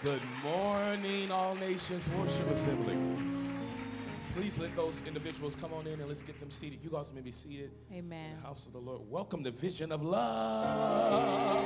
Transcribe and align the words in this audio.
Good 0.00 0.22
morning, 0.44 1.32
All 1.32 1.56
Nations 1.56 2.08
Worship 2.10 2.48
Assembly. 2.52 2.96
Please 4.32 4.56
let 4.56 4.76
those 4.76 5.02
individuals 5.04 5.56
come 5.56 5.74
on 5.74 5.88
in 5.88 5.94
and 5.94 6.06
let's 6.06 6.22
get 6.22 6.38
them 6.38 6.52
seated. 6.52 6.78
You 6.84 6.90
guys 6.90 7.12
may 7.12 7.20
be 7.20 7.32
seated. 7.32 7.72
Amen. 7.92 8.30
In 8.30 8.36
the 8.36 8.42
house 8.42 8.64
of 8.66 8.72
the 8.72 8.78
Lord. 8.78 9.00
Welcome 9.10 9.42
to 9.42 9.50
Vision 9.50 9.90
of 9.90 10.04
Love. 10.04 11.64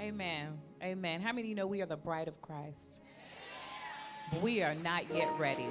Amen. 0.00 0.56
Amen. 0.84 1.20
How 1.20 1.32
many 1.32 1.40
of 1.42 1.48
you 1.48 1.56
know 1.56 1.66
we 1.66 1.82
are 1.82 1.86
the 1.86 1.96
bride 1.96 2.28
of 2.28 2.40
Christ? 2.40 3.02
We 4.40 4.62
are 4.62 4.76
not 4.76 5.12
yet 5.12 5.36
ready. 5.36 5.66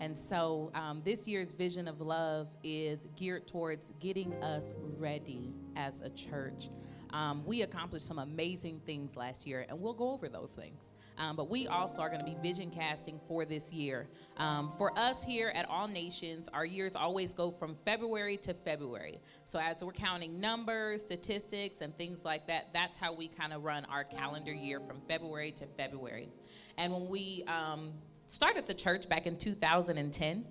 And 0.00 0.18
so 0.18 0.72
um, 0.74 1.02
this 1.04 1.28
year's 1.28 1.52
Vision 1.52 1.86
of 1.86 2.00
Love 2.00 2.48
is 2.64 3.06
geared 3.16 3.46
towards 3.46 3.92
getting 4.00 4.34
us 4.42 4.74
ready 4.98 5.52
as 5.76 6.00
a 6.00 6.08
church. 6.08 6.68
Um, 7.12 7.44
we 7.44 7.62
accomplished 7.62 8.06
some 8.06 8.18
amazing 8.18 8.80
things 8.86 9.16
last 9.16 9.46
year, 9.46 9.66
and 9.68 9.80
we'll 9.80 9.94
go 9.94 10.10
over 10.10 10.28
those 10.28 10.50
things. 10.50 10.92
Um, 11.18 11.36
but 11.36 11.50
we 11.50 11.66
also 11.66 12.00
are 12.00 12.08
going 12.08 12.20
to 12.20 12.26
be 12.26 12.36
vision 12.40 12.70
casting 12.70 13.20
for 13.28 13.44
this 13.44 13.70
year. 13.72 14.08
Um, 14.38 14.72
for 14.78 14.98
us 14.98 15.22
here 15.22 15.52
at 15.54 15.68
All 15.68 15.86
Nations, 15.86 16.48
our 16.54 16.64
years 16.64 16.96
always 16.96 17.34
go 17.34 17.50
from 17.50 17.76
February 17.84 18.38
to 18.38 18.54
February. 18.54 19.20
So 19.44 19.58
as 19.58 19.84
we're 19.84 19.92
counting 19.92 20.40
numbers, 20.40 21.02
statistics, 21.02 21.82
and 21.82 21.94
things 21.98 22.24
like 22.24 22.46
that, 22.46 22.68
that's 22.72 22.96
how 22.96 23.12
we 23.12 23.28
kind 23.28 23.52
of 23.52 23.64
run 23.64 23.84
our 23.86 24.02
calendar 24.02 24.52
year 24.52 24.80
from 24.80 25.02
February 25.06 25.52
to 25.52 25.66
February. 25.76 26.30
And 26.78 26.90
when 26.90 27.06
we 27.06 27.44
um, 27.46 27.92
started 28.26 28.66
the 28.66 28.74
church 28.74 29.06
back 29.06 29.26
in 29.26 29.36
2010, 29.36 30.46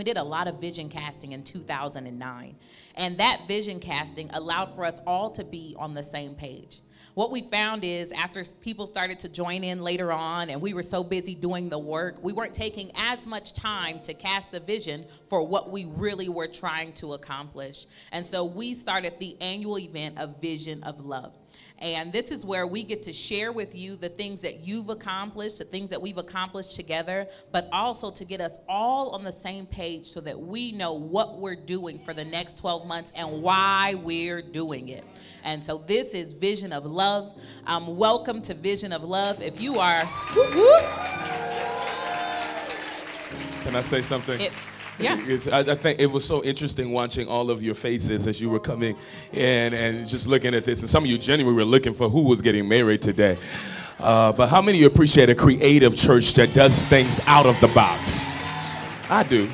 we 0.00 0.04
did 0.04 0.16
a 0.16 0.22
lot 0.22 0.48
of 0.48 0.58
vision 0.62 0.88
casting 0.88 1.32
in 1.32 1.42
2009. 1.42 2.56
And 2.94 3.18
that 3.18 3.42
vision 3.46 3.78
casting 3.78 4.30
allowed 4.32 4.74
for 4.74 4.86
us 4.86 4.98
all 5.06 5.30
to 5.32 5.44
be 5.44 5.76
on 5.78 5.92
the 5.92 6.02
same 6.02 6.34
page. 6.34 6.80
What 7.12 7.30
we 7.30 7.42
found 7.42 7.84
is 7.84 8.10
after 8.10 8.42
people 8.62 8.86
started 8.86 9.18
to 9.18 9.28
join 9.28 9.62
in 9.62 9.82
later 9.82 10.10
on 10.10 10.48
and 10.48 10.62
we 10.62 10.72
were 10.72 10.82
so 10.82 11.04
busy 11.04 11.34
doing 11.34 11.68
the 11.68 11.78
work, 11.78 12.16
we 12.22 12.32
weren't 12.32 12.54
taking 12.54 12.90
as 12.94 13.26
much 13.26 13.52
time 13.52 14.00
to 14.04 14.14
cast 14.14 14.54
a 14.54 14.60
vision 14.60 15.04
for 15.28 15.46
what 15.46 15.70
we 15.70 15.84
really 15.84 16.30
were 16.30 16.48
trying 16.48 16.94
to 16.94 17.12
accomplish. 17.12 17.84
And 18.10 18.24
so 18.24 18.46
we 18.46 18.72
started 18.72 19.12
the 19.18 19.36
annual 19.42 19.78
event 19.78 20.16
of 20.18 20.40
Vision 20.40 20.82
of 20.82 21.04
Love. 21.04 21.36
And 21.80 22.12
this 22.12 22.30
is 22.30 22.44
where 22.44 22.66
we 22.66 22.82
get 22.82 23.02
to 23.04 23.12
share 23.12 23.52
with 23.52 23.74
you 23.74 23.96
the 23.96 24.10
things 24.10 24.42
that 24.42 24.60
you've 24.60 24.90
accomplished, 24.90 25.58
the 25.58 25.64
things 25.64 25.88
that 25.88 26.02
we've 26.02 26.18
accomplished 26.18 26.76
together, 26.76 27.26
but 27.52 27.70
also 27.72 28.10
to 28.10 28.24
get 28.26 28.38
us 28.38 28.58
all 28.68 29.10
on 29.10 29.24
the 29.24 29.32
same 29.32 29.64
page 29.64 30.06
so 30.06 30.20
that 30.20 30.38
we 30.38 30.72
know 30.72 30.92
what 30.92 31.38
we're 31.38 31.56
doing 31.56 31.98
for 32.04 32.12
the 32.12 32.24
next 32.24 32.58
12 32.58 32.86
months 32.86 33.12
and 33.16 33.42
why 33.42 33.94
we're 34.02 34.42
doing 34.42 34.88
it. 34.90 35.04
And 35.42 35.64
so 35.64 35.78
this 35.86 36.12
is 36.12 36.34
Vision 36.34 36.70
of 36.70 36.84
Love. 36.84 37.40
Um, 37.66 37.96
welcome 37.96 38.42
to 38.42 38.52
Vision 38.52 38.92
of 38.92 39.02
Love. 39.02 39.40
If 39.40 39.58
you 39.58 39.78
are, 39.78 40.04
whoop, 40.04 40.54
whoop, 40.54 40.82
Can 43.62 43.74
I 43.74 43.80
say 43.80 44.02
something? 44.02 44.38
it, 44.38 44.52
yeah. 45.00 45.18
It's, 45.26 45.48
I, 45.48 45.60
I 45.60 45.74
think 45.74 46.00
it 46.00 46.06
was 46.06 46.24
so 46.24 46.42
interesting 46.44 46.92
watching 46.92 47.28
all 47.28 47.50
of 47.50 47.62
your 47.62 47.74
faces 47.74 48.26
as 48.26 48.40
you 48.40 48.50
were 48.50 48.60
coming 48.60 48.96
in 49.32 49.74
and 49.74 50.06
just 50.06 50.26
looking 50.26 50.54
at 50.54 50.64
this. 50.64 50.80
And 50.80 50.88
some 50.88 51.04
of 51.04 51.10
you 51.10 51.18
genuinely 51.18 51.56
were 51.56 51.68
looking 51.68 51.94
for 51.94 52.08
who 52.08 52.22
was 52.22 52.40
getting 52.40 52.68
married 52.68 53.02
today. 53.02 53.38
Uh, 53.98 54.32
but 54.32 54.48
how 54.48 54.62
many 54.62 54.78
of 54.78 54.82
you 54.82 54.86
appreciate 54.86 55.28
a 55.28 55.34
creative 55.34 55.96
church 55.96 56.34
that 56.34 56.54
does 56.54 56.84
things 56.86 57.20
out 57.26 57.46
of 57.46 57.58
the 57.60 57.68
box? 57.68 58.22
I 59.10 59.24
do. 59.28 59.48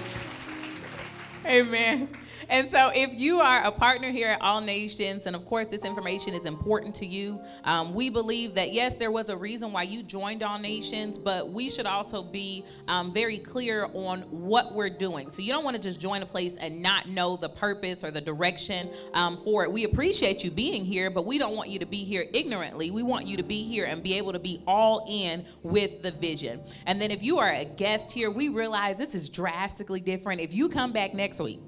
Amen. 1.44 2.08
And 2.48 2.70
so, 2.70 2.92
if 2.94 3.12
you 3.14 3.40
are 3.40 3.64
a 3.64 3.72
partner 3.72 4.10
here 4.12 4.28
at 4.28 4.40
All 4.40 4.60
Nations, 4.60 5.26
and 5.26 5.34
of 5.34 5.44
course, 5.46 5.66
this 5.66 5.84
information 5.84 6.32
is 6.32 6.46
important 6.46 6.94
to 6.96 7.06
you, 7.06 7.40
um, 7.64 7.92
we 7.92 8.08
believe 8.08 8.54
that 8.54 8.72
yes, 8.72 8.94
there 8.94 9.10
was 9.10 9.30
a 9.30 9.36
reason 9.36 9.72
why 9.72 9.82
you 9.82 10.02
joined 10.02 10.44
All 10.44 10.58
Nations, 10.58 11.18
but 11.18 11.50
we 11.50 11.68
should 11.68 11.86
also 11.86 12.22
be 12.22 12.64
um, 12.86 13.12
very 13.12 13.38
clear 13.38 13.88
on 13.94 14.20
what 14.30 14.74
we're 14.74 14.90
doing. 14.90 15.28
So, 15.28 15.42
you 15.42 15.52
don't 15.52 15.64
want 15.64 15.76
to 15.76 15.82
just 15.82 15.98
join 15.98 16.22
a 16.22 16.26
place 16.26 16.56
and 16.56 16.80
not 16.80 17.08
know 17.08 17.36
the 17.36 17.48
purpose 17.48 18.04
or 18.04 18.12
the 18.12 18.20
direction 18.20 18.90
um, 19.14 19.36
for 19.36 19.64
it. 19.64 19.72
We 19.72 19.82
appreciate 19.84 20.44
you 20.44 20.52
being 20.52 20.84
here, 20.84 21.10
but 21.10 21.26
we 21.26 21.38
don't 21.38 21.56
want 21.56 21.68
you 21.68 21.80
to 21.80 21.86
be 21.86 22.04
here 22.04 22.26
ignorantly. 22.32 22.92
We 22.92 23.02
want 23.02 23.26
you 23.26 23.36
to 23.38 23.42
be 23.42 23.64
here 23.64 23.86
and 23.86 24.04
be 24.04 24.14
able 24.14 24.32
to 24.32 24.38
be 24.38 24.62
all 24.68 25.04
in 25.08 25.44
with 25.64 26.02
the 26.02 26.12
vision. 26.12 26.60
And 26.86 27.02
then, 27.02 27.10
if 27.10 27.24
you 27.24 27.38
are 27.38 27.52
a 27.52 27.64
guest 27.64 28.12
here, 28.12 28.30
we 28.30 28.50
realize 28.50 28.98
this 28.98 29.16
is 29.16 29.28
drastically 29.28 30.00
different. 30.00 30.40
If 30.40 30.54
you 30.54 30.68
come 30.68 30.92
back 30.92 31.12
next 31.12 31.40
week, 31.40 31.58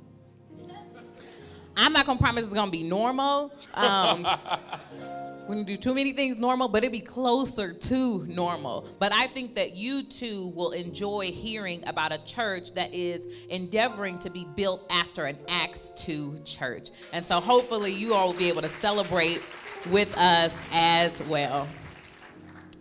I'm 1.78 1.92
not 1.92 2.06
gonna 2.06 2.18
promise 2.18 2.44
it's 2.44 2.52
gonna 2.52 2.72
be 2.72 2.82
normal. 2.82 3.52
Um, 3.74 4.26
we 5.48 5.54
don't 5.54 5.64
do 5.64 5.76
too 5.76 5.94
many 5.94 6.12
things 6.12 6.36
normal, 6.36 6.66
but 6.66 6.82
it'd 6.82 6.90
be 6.90 6.98
closer 6.98 7.72
to 7.72 8.26
normal. 8.26 8.88
But 8.98 9.12
I 9.12 9.28
think 9.28 9.54
that 9.54 9.76
you 9.76 10.02
too 10.02 10.48
will 10.48 10.72
enjoy 10.72 11.30
hearing 11.30 11.86
about 11.86 12.10
a 12.10 12.18
church 12.24 12.74
that 12.74 12.92
is 12.92 13.28
endeavoring 13.48 14.18
to 14.18 14.28
be 14.28 14.44
built 14.56 14.86
after 14.90 15.26
an 15.26 15.38
Acts 15.48 15.90
2 15.90 16.38
church. 16.44 16.90
And 17.12 17.24
so 17.24 17.38
hopefully 17.38 17.92
you 17.92 18.12
all 18.12 18.32
will 18.32 18.38
be 18.38 18.48
able 18.48 18.62
to 18.62 18.68
celebrate 18.68 19.40
with 19.88 20.18
us 20.18 20.66
as 20.72 21.22
well. 21.22 21.68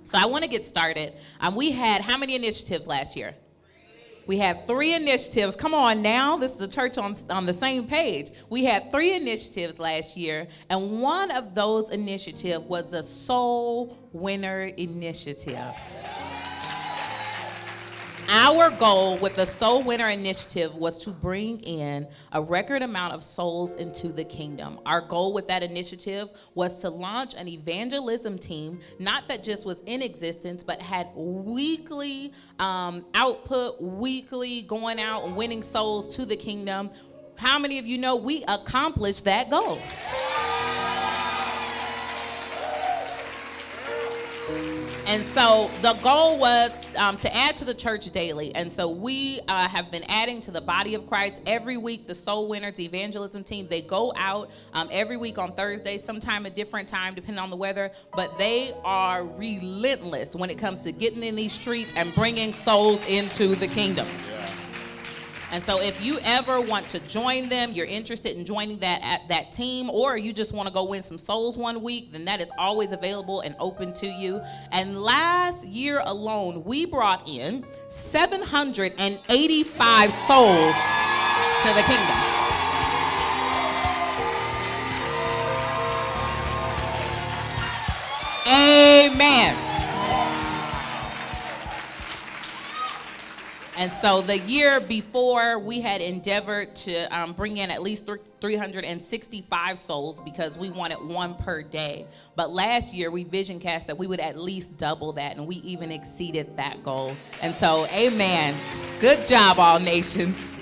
So 0.04 0.18
I 0.18 0.26
want 0.26 0.44
to 0.44 0.50
get 0.50 0.66
started. 0.66 1.14
Um, 1.40 1.56
we 1.56 1.70
had 1.70 2.02
how 2.02 2.18
many 2.18 2.34
initiatives 2.34 2.88
last 2.88 3.16
year? 3.16 3.36
We 4.28 4.38
had 4.38 4.68
three 4.68 4.94
initiatives. 4.94 5.56
Come 5.56 5.74
on 5.74 6.02
now, 6.02 6.36
this 6.36 6.54
is 6.54 6.62
a 6.62 6.68
church 6.68 6.98
on, 6.98 7.16
on 7.30 7.46
the 7.46 7.54
same 7.54 7.88
page. 7.88 8.32
We 8.50 8.66
had 8.66 8.92
three 8.92 9.14
initiatives 9.14 9.80
last 9.80 10.18
year, 10.18 10.48
and 10.70 11.02
one 11.02 11.32
of 11.32 11.56
those 11.56 11.92
initiatives 11.92 12.66
was 12.66 12.92
the 12.92 13.02
Soul 13.02 13.98
Winner 14.12 14.64
Initiative. 14.64 15.74
Our 18.30 18.70
goal 18.72 19.18
with 19.20 19.36
the 19.36 19.46
Soul 19.46 19.84
Winner 19.84 20.10
Initiative 20.10 20.76
was 20.76 20.98
to 21.06 21.12
bring 21.12 21.62
in 21.62 22.06
a 22.34 22.42
record 22.42 22.82
amount 22.82 23.14
of 23.14 23.24
souls 23.24 23.78
into 23.78 24.10
the 24.10 24.26
kingdom. 24.26 24.80
Our 24.86 25.00
goal 25.00 25.32
with 25.32 25.48
that 25.48 25.64
initiative 25.64 26.28
was 26.54 26.82
to 26.82 26.90
launch 26.90 27.36
an 27.36 27.48
evangelism 27.48 28.38
team, 28.38 28.82
not 29.00 29.30
that 29.30 29.46
just 29.46 29.66
was 29.66 29.82
in 29.86 30.02
existence, 30.02 30.62
but 30.62 30.82
had 30.82 31.08
weekly 31.16 32.34
um, 32.60 33.06
output, 33.14 33.82
weekly 33.82 34.64
going 34.64 35.00
out 35.00 35.24
and 35.24 35.34
winning 35.38 35.64
souls 35.64 36.14
to 36.18 36.26
the 36.26 36.36
kingdom. 36.36 36.90
How 37.36 37.58
many 37.58 37.80
of 37.80 37.86
you 37.86 37.98
know 37.98 38.18
we 38.18 38.44
accomplished 38.50 39.24
that 39.24 39.50
goal? 39.50 39.80
And 45.18 45.26
so 45.26 45.68
the 45.82 45.94
goal 46.04 46.38
was 46.38 46.80
um, 46.96 47.18
to 47.18 47.36
add 47.36 47.58
to 47.58 47.66
the 47.66 47.74
church 47.74 48.06
daily. 48.12 48.54
And 48.54 48.72
so 48.72 48.88
we 48.88 49.40
uh, 49.48 49.68
have 49.68 49.90
been 49.90 50.04
adding 50.04 50.42
to 50.42 50.52
the 50.52 50.62
body 50.62 50.94
of 50.94 51.08
Christ 51.08 51.42
every 51.48 51.76
week. 51.76 52.06
The 52.06 52.14
Soul 52.14 52.48
Winners 52.48 52.80
evangelism 52.80 53.44
team, 53.44 53.68
they 53.68 53.82
go 53.82 54.14
out 54.16 54.52
um, 54.74 54.88
every 54.92 55.18
week 55.18 55.40
on 55.40 55.54
Thursday, 55.54 55.98
sometime 55.98 56.46
a 56.46 56.52
different 56.52 56.88
time, 56.88 57.16
depending 57.16 57.40
on 57.40 57.50
the 57.50 57.56
weather. 57.56 57.90
But 58.16 58.38
they 58.38 58.76
are 58.86 59.26
relentless 59.26 60.36
when 60.36 60.52
it 60.52 60.60
comes 60.60 60.84
to 60.84 60.92
getting 60.92 61.24
in 61.24 61.36
these 61.36 61.54
streets 61.54 61.96
and 61.96 62.14
bringing 62.14 62.54
souls 62.54 63.04
into 63.08 63.56
the 63.56 63.68
kingdom. 63.68 64.08
And 65.52 65.64
so 65.64 65.82
if 65.82 66.02
you 66.02 66.20
ever 66.24 66.60
want 66.60 66.90
to 66.90 67.00
join 67.08 67.48
them, 67.48 67.72
you're 67.72 67.86
interested 67.86 68.36
in 68.36 68.46
joining 68.46 68.80
that 68.80 69.00
at 69.02 69.26
that 69.30 69.54
team, 69.54 69.90
or 69.90 70.18
you 70.18 70.34
just 70.34 70.54
want 70.54 70.68
to 70.68 70.74
go 70.74 70.84
win 70.84 71.02
some 71.04 71.18
souls 71.18 71.58
one 71.58 71.82
week, 71.82 72.12
then 72.12 72.26
that 72.26 72.42
is 72.42 72.52
always 72.58 72.92
available 72.92 73.40
and 73.42 73.56
open 73.60 73.94
to 73.94 74.08
you. 74.08 74.42
And 74.72 75.02
last 75.02 75.66
year 75.68 76.02
alone, 76.04 76.66
we 76.66 76.86
brought 76.86 77.26
in 77.28 77.64
785 77.90 80.12
souls 80.12 80.76
to 81.62 81.74
the 81.74 81.84
kingdom. 81.84 82.18
Amen. 88.48 89.67
And 93.78 93.92
so 93.92 94.24
the 94.24 94.40
year 94.40 94.80
before, 94.80 95.60
we 95.60 95.82
had 95.82 96.02
endeavored 96.02 96.76
to 96.78 97.04
um, 97.16 97.34
bring 97.34 97.58
in 97.58 97.70
at 97.70 97.84
least 97.84 98.10
365 98.42 99.78
souls 99.78 100.20
because 100.22 100.58
we 100.58 100.72
wanted 100.72 100.98
one 100.98 101.36
per 101.36 101.62
day. 101.62 102.08
But 102.36 102.50
last 102.50 102.92
year, 102.92 103.12
we 103.12 103.24
vision 103.24 103.60
cast 103.60 103.86
that 103.86 103.96
we 103.96 104.08
would 104.08 104.20
at 104.20 104.36
least 104.36 104.76
double 104.80 105.14
that, 105.14 105.38
and 105.38 105.46
we 105.46 105.58
even 105.58 105.92
exceeded 105.92 106.58
that 106.58 106.84
goal. 106.84 107.16
And 107.44 107.56
so, 107.56 107.86
amen. 107.88 108.56
Good 109.00 109.28
job, 109.28 109.60
all 109.60 109.80
nations. 109.80 110.58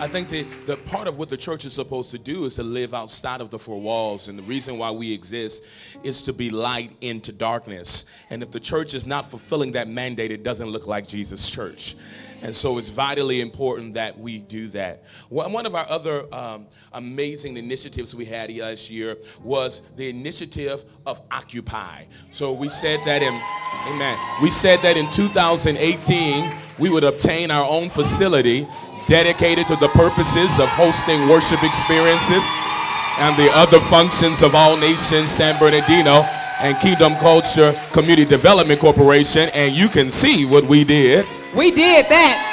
I 0.00 0.06
think 0.06 0.28
the, 0.28 0.42
the 0.66 0.76
part 0.76 1.08
of 1.08 1.18
what 1.18 1.30
the 1.30 1.36
church 1.36 1.64
is 1.64 1.72
supposed 1.72 2.10
to 2.10 2.18
do 2.18 2.44
is 2.44 2.56
to 2.56 2.62
live 2.62 2.94
outside 2.94 3.40
of 3.40 3.50
the 3.50 3.58
four 3.58 3.80
walls. 3.80 4.26
And 4.26 4.36
the 4.36 4.42
reason 4.42 4.76
why 4.76 4.90
we 4.90 5.12
exist 5.12 5.64
is 6.02 6.22
to 6.22 6.32
be 6.32 6.50
light 6.50 6.90
into 7.00 7.30
darkness. 7.30 8.06
And 8.30 8.42
if 8.42 8.50
the 8.50 8.58
church 8.58 8.94
is 8.94 9.06
not 9.06 9.30
fulfilling 9.30 9.72
that 9.72 9.88
mandate, 9.88 10.32
it 10.32 10.42
doesn't 10.42 10.68
look 10.68 10.88
like 10.88 11.06
Jesus' 11.06 11.48
church. 11.48 11.94
And 12.44 12.54
so 12.54 12.76
it's 12.76 12.90
vitally 12.90 13.40
important 13.40 13.94
that 13.94 14.20
we 14.20 14.38
do 14.38 14.68
that. 14.68 15.04
One 15.30 15.64
of 15.64 15.74
our 15.74 15.88
other 15.88 16.32
um, 16.32 16.66
amazing 16.92 17.56
initiatives 17.56 18.14
we 18.14 18.26
had 18.26 18.54
last 18.54 18.90
year 18.90 19.16
was 19.42 19.80
the 19.96 20.10
initiative 20.10 20.84
of 21.06 21.22
Occupy. 21.30 22.04
So 22.30 22.52
we 22.52 22.68
said 22.68 23.00
that 23.06 23.22
in, 23.22 23.32
amen, 23.88 24.18
we 24.42 24.50
said 24.50 24.82
that 24.82 24.98
in 24.98 25.10
2018 25.12 26.54
we 26.78 26.90
would 26.90 27.04
obtain 27.04 27.50
our 27.50 27.66
own 27.66 27.88
facility 27.88 28.68
dedicated 29.06 29.66
to 29.68 29.76
the 29.76 29.88
purposes 29.88 30.58
of 30.58 30.68
hosting 30.68 31.26
worship 31.30 31.64
experiences 31.64 32.44
and 33.20 33.34
the 33.38 33.50
other 33.56 33.80
functions 33.80 34.42
of 34.42 34.54
All 34.54 34.76
Nations 34.76 35.30
San 35.30 35.58
Bernardino 35.58 36.26
and 36.60 36.78
Kingdom 36.78 37.16
Culture 37.16 37.74
Community 37.92 38.26
Development 38.26 38.78
Corporation. 38.78 39.48
And 39.54 39.74
you 39.74 39.88
can 39.88 40.10
see 40.10 40.44
what 40.44 40.64
we 40.64 40.84
did. 40.84 41.24
We 41.56 41.70
did 41.70 42.06
that. 42.06 42.50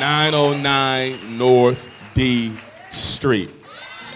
909 0.00 1.38
North 1.38 1.88
D 2.12 2.52
Street. 2.90 3.50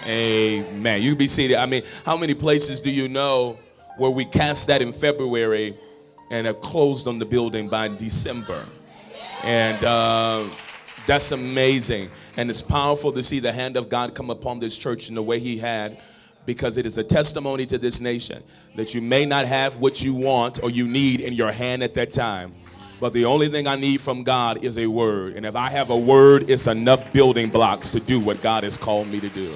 Amen. 0.05 1.01
You 1.01 1.13
can 1.13 1.19
be 1.19 1.27
seated. 1.29 1.57
I 1.59 1.67
mean, 1.67 1.83
how 2.05 2.17
many 2.17 2.35
places 2.35 2.81
do 2.81 2.91
you 2.91 3.09
know 3.09 3.57
where 3.99 4.11
we 4.11 4.25
cast 4.25 4.67
that 4.67 4.83
in 4.83 4.93
February 4.93 5.77
and 6.31 6.47
have 6.47 6.61
closed 6.61 7.07
on 7.07 7.21
the 7.21 7.25
building 7.25 7.69
by 7.69 7.87
December? 7.87 8.67
And 9.45 9.83
uh, 9.85 10.49
that's 11.07 11.31
amazing. 11.31 12.11
And 12.37 12.51
it's 12.51 12.63
powerful 12.63 13.13
to 13.13 13.23
see 13.23 13.39
the 13.39 13.53
hand 13.53 13.77
of 13.77 13.89
God 13.89 14.15
come 14.15 14.31
upon 14.31 14.59
this 14.59 14.77
church 14.77 15.09
in 15.09 15.15
the 15.15 15.23
way 15.23 15.39
He 15.39 15.57
had 15.57 15.99
because 16.47 16.77
it 16.77 16.87
is 16.87 16.99
a 16.99 17.05
testimony 17.05 17.67
to 17.67 17.79
this 17.79 18.01
nation 18.01 18.43
that 18.77 18.95
you 18.95 19.01
may 19.01 19.25
not 19.27 19.47
have 19.47 19.79
what 19.79 20.03
you 20.03 20.15
want 20.15 20.63
or 20.63 20.71
you 20.71 20.87
need 20.87 21.21
in 21.21 21.35
your 21.35 21.53
hand 21.53 21.83
at 21.83 21.95
that 21.95 22.13
time. 22.13 22.55
But 23.01 23.13
the 23.15 23.25
only 23.25 23.49
thing 23.49 23.67
I 23.67 23.77
need 23.77 24.01
from 24.01 24.25
God 24.25 24.63
is 24.63 24.77
a 24.77 24.87
word. 24.87 25.35
And 25.35 25.47
if 25.47 25.57
I 25.57 25.71
have 25.71 25.91
a 25.91 25.97
word, 25.97 26.51
it's 26.51 26.67
enough 26.67 27.13
building 27.13 27.49
blocks 27.49 27.89
to 27.91 28.01
do 28.01 28.21
what 28.21 28.43
God 28.43 28.63
has 28.65 28.77
called 28.77 29.09
me 29.09 29.21
to 29.21 29.29
do. 29.31 29.55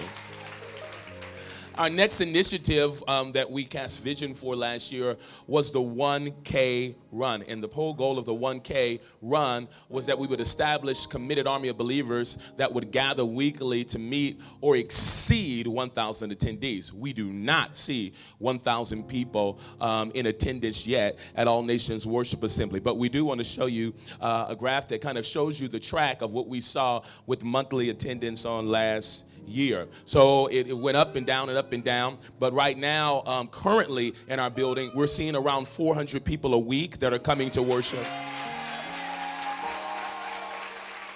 Our 1.77 1.91
next 1.91 2.21
initiative 2.21 3.03
um, 3.09 3.33
that 3.33 3.51
we 3.51 3.65
cast 3.65 4.05
vision 4.05 4.33
for 4.33 4.55
last 4.55 4.93
year 4.93 5.17
was 5.49 5.73
the 5.73 5.81
1K 5.81 6.95
run. 7.11 7.43
And 7.43 7.61
the 7.61 7.67
whole 7.67 7.93
goal 7.93 8.17
of 8.17 8.25
the 8.25 8.33
1K 8.33 9.01
run 9.21 9.67
was 9.89 10.07
that 10.07 10.17
we 10.17 10.29
would 10.29 10.39
establish 10.39 11.05
committed 11.07 11.49
army 11.49 11.67
of 11.67 11.77
believers 11.77 12.39
that 12.59 12.73
would 12.73 12.93
gather 12.93 13.25
weekly 13.25 13.83
to 13.87 13.99
meet 13.99 14.41
or 14.61 14.77
exceed 14.77 15.67
1,000 15.67 16.31
attendees. 16.31 16.93
We 16.93 17.13
do 17.13 17.33
not 17.33 17.77
see 17.77 18.13
1,000 18.39 19.09
people 19.09 19.59
um, 19.81 20.13
in 20.15 20.27
attendance 20.27 20.87
yet 20.87 21.19
at 21.35 21.49
All 21.49 21.65
Nations 21.65 22.07
Worship 22.07 22.45
Assembly, 22.45 22.79
but 22.79 22.99
we 22.99 23.09
do 23.09 23.25
want 23.25 23.39
to 23.39 23.45
show 23.45 23.67
you 23.67 23.95
uh, 24.21 24.47
a 24.49 24.55
graph 24.55 24.87
that 24.89 25.01
kind 25.01 25.19
of 25.19 25.27
shows 25.27 25.61
you 25.61 25.67
the 25.67 25.81
track 25.81 26.23
of 26.23 26.31
what 26.31 26.47
we 26.47 26.61
saw 26.61 27.03
with 27.27 27.43
monthly 27.43 27.91
attendance 27.91 28.45
on 28.45 28.69
last 28.69 29.25
year. 29.47 29.87
So 30.05 30.47
it, 30.49 30.69
it, 30.69 30.79
went 30.79 30.97
up 30.97 31.17
and 31.17 31.27
down 31.27 31.49
and 31.49 31.59
up 31.59 31.73
and 31.73 31.83
down. 31.83 32.19
But 32.39 32.53
right 32.53 32.77
now, 32.77 33.23
um, 33.27 33.49
currently 33.49 34.15
in 34.29 34.39
our 34.39 34.51
building, 34.51 34.91
we're 34.95 35.07
seeing 35.07 35.37
around 35.37 35.69
400 35.69 36.25
people 36.25 36.55
a 36.55 36.59
week 36.59 36.99
that 36.99 37.13
are 37.13 37.19
coming 37.19 37.51
to 37.53 37.63
worship. 37.63 38.05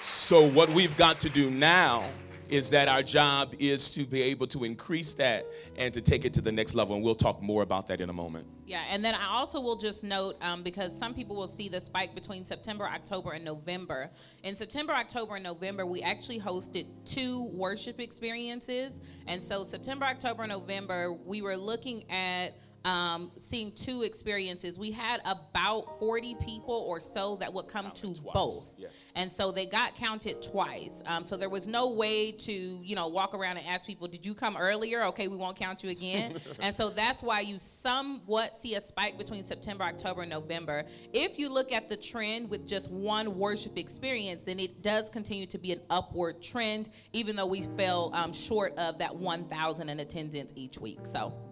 So 0.02 0.46
what 0.46 0.68
we've 0.70 0.96
got 0.96 1.20
to 1.20 1.30
do 1.30 1.50
now 1.50 2.04
is 2.48 2.70
that 2.70 2.88
our 2.88 3.02
job 3.02 3.54
is 3.58 3.90
to 3.90 4.04
be 4.04 4.22
able 4.22 4.46
to 4.48 4.64
increase 4.64 5.14
that 5.14 5.46
and 5.76 5.92
to 5.94 6.00
take 6.00 6.24
it 6.24 6.32
to 6.34 6.40
the 6.40 6.52
next 6.52 6.74
level. 6.74 6.94
And 6.94 7.04
we'll 7.04 7.14
talk 7.14 7.42
more 7.42 7.62
about 7.62 7.86
that 7.88 8.00
in 8.00 8.08
a 8.08 8.12
moment. 8.12 8.46
Yeah, 8.66 8.84
and 8.90 9.04
then 9.04 9.14
I 9.14 9.28
also 9.28 9.60
will 9.60 9.78
just 9.78 10.04
note 10.04 10.36
um, 10.42 10.62
because 10.62 10.96
some 10.96 11.14
people 11.14 11.36
will 11.36 11.46
see 11.46 11.68
the 11.68 11.80
spike 11.80 12.14
between 12.14 12.44
September, 12.44 12.84
October, 12.84 13.32
and 13.32 13.44
November. 13.44 14.10
In 14.42 14.54
September, 14.54 14.92
October, 14.92 15.36
and 15.36 15.44
November, 15.44 15.86
we 15.86 16.02
actually 16.02 16.38
hosted 16.38 16.86
two 17.06 17.44
worship 17.54 17.98
experiences. 17.98 19.00
And 19.26 19.42
so, 19.42 19.62
September, 19.62 20.04
October, 20.04 20.46
November, 20.46 21.12
we 21.12 21.40
were 21.40 21.56
looking 21.56 22.10
at 22.10 22.50
um, 22.88 23.30
seeing 23.38 23.70
two 23.72 24.02
experiences. 24.02 24.78
We 24.78 24.90
had 24.90 25.20
about 25.26 25.98
40 25.98 26.36
people 26.36 26.74
or 26.74 27.00
so 27.00 27.36
that 27.36 27.52
would 27.52 27.68
come 27.68 27.90
to 27.90 28.14
twice. 28.14 28.34
both. 28.34 28.70
Yes. 28.78 29.04
And 29.14 29.30
so 29.30 29.52
they 29.52 29.66
got 29.66 29.94
counted 29.94 30.40
twice. 30.40 31.02
Um, 31.04 31.24
so 31.24 31.36
there 31.36 31.50
was 31.50 31.66
no 31.66 31.90
way 31.90 32.32
to, 32.32 32.52
you 32.52 32.96
know, 32.96 33.06
walk 33.08 33.34
around 33.34 33.58
and 33.58 33.66
ask 33.66 33.86
people, 33.86 34.08
did 34.08 34.24
you 34.24 34.34
come 34.34 34.56
earlier? 34.56 35.04
Okay, 35.04 35.28
we 35.28 35.36
won't 35.36 35.58
count 35.58 35.84
you 35.84 35.90
again. 35.90 36.40
and 36.60 36.74
so 36.74 36.88
that's 36.88 37.22
why 37.22 37.40
you 37.40 37.58
somewhat 37.58 38.58
see 38.58 38.74
a 38.74 38.80
spike 38.80 39.18
between 39.18 39.42
September, 39.42 39.84
October, 39.84 40.22
and 40.22 40.30
November. 40.30 40.84
If 41.12 41.38
you 41.38 41.50
look 41.50 41.72
at 41.72 41.90
the 41.90 41.96
trend 41.96 42.48
with 42.48 42.66
just 42.66 42.90
one 42.90 43.38
worship 43.38 43.76
experience, 43.76 44.44
then 44.44 44.58
it 44.58 44.82
does 44.82 45.10
continue 45.10 45.46
to 45.46 45.58
be 45.58 45.72
an 45.72 45.80
upward 45.90 46.42
trend, 46.42 46.88
even 47.12 47.36
though 47.36 47.46
we 47.46 47.62
fell 47.76 48.10
um, 48.14 48.32
short 48.32 48.72
of 48.78 48.98
that 48.98 49.14
1,000 49.14 49.90
in 49.90 50.00
attendance 50.00 50.54
each 50.56 50.78
week. 50.78 51.00
So. 51.04 51.47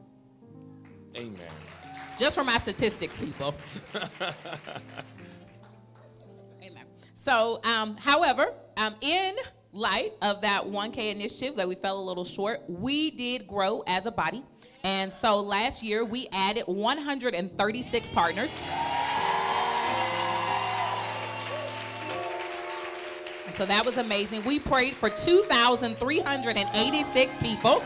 Amen. 1.17 1.49
Just 2.19 2.37
for 2.37 2.45
my 2.45 2.59
statistics, 2.59 3.19
people. 3.19 3.55
Amen. 6.63 6.85
So, 7.15 7.61
um, 7.65 7.97
however, 7.97 8.53
um, 8.77 8.95
in 9.01 9.35
light 9.73 10.13
of 10.23 10.41
that 10.43 10.65
1K 10.65 11.15
initiative 11.15 11.57
that 11.57 11.69
we 11.69 11.75
fell 11.75 11.99
a 11.99 12.05
little 12.05 12.25
short, 12.25 12.63
we 12.69 13.11
did 13.11 13.47
grow 13.47 13.83
as 13.87 14.07
a 14.07 14.11
body. 14.11 14.43
And 14.85 15.13
so 15.13 15.41
last 15.41 15.83
year 15.83 16.05
we 16.05 16.29
added 16.33 16.65
136 16.67 18.09
partners. 18.11 18.51
so 23.57 23.65
that 23.65 23.85
was 23.85 23.97
amazing. 23.97 24.45
We 24.45 24.61
prayed 24.61 24.95
for 24.95 25.09
2,386 25.09 27.39
people. 27.39 27.83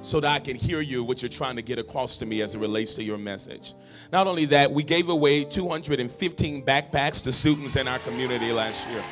so 0.00 0.20
that 0.20 0.30
I 0.30 0.38
can 0.38 0.56
hear 0.56 0.80
you 0.80 1.04
what 1.04 1.22
you're 1.22 1.28
trying 1.28 1.56
to 1.56 1.62
get 1.62 1.78
across 1.78 2.16
to 2.18 2.26
me 2.26 2.40
as 2.40 2.54
it 2.54 2.58
relates 2.58 2.94
to 2.94 3.02
your 3.02 3.18
message. 3.18 3.74
Not 4.12 4.26
only 4.26 4.46
that, 4.46 4.70
we 4.70 4.82
gave 4.82 5.08
away 5.08 5.44
215 5.44 6.64
backpacks 6.64 7.22
to 7.24 7.32
students 7.32 7.76
in 7.76 7.88
our 7.88 7.98
community 7.98 8.52
last 8.52 8.88
year. 8.88 9.02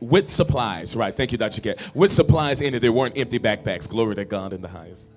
With 0.00 0.30
supplies, 0.30 0.94
right? 0.94 1.16
Thank 1.16 1.32
you, 1.32 1.38
Dr. 1.38 1.60
Cat. 1.60 1.90
With 1.94 2.12
supplies 2.12 2.60
in 2.60 2.74
it, 2.74 2.80
there 2.80 2.92
weren't 2.92 3.16
empty 3.16 3.38
backpacks. 3.38 3.88
Glory 3.88 4.14
to 4.16 4.24
God 4.24 4.52
in 4.52 4.60
the 4.60 4.68
highest. 4.68 5.08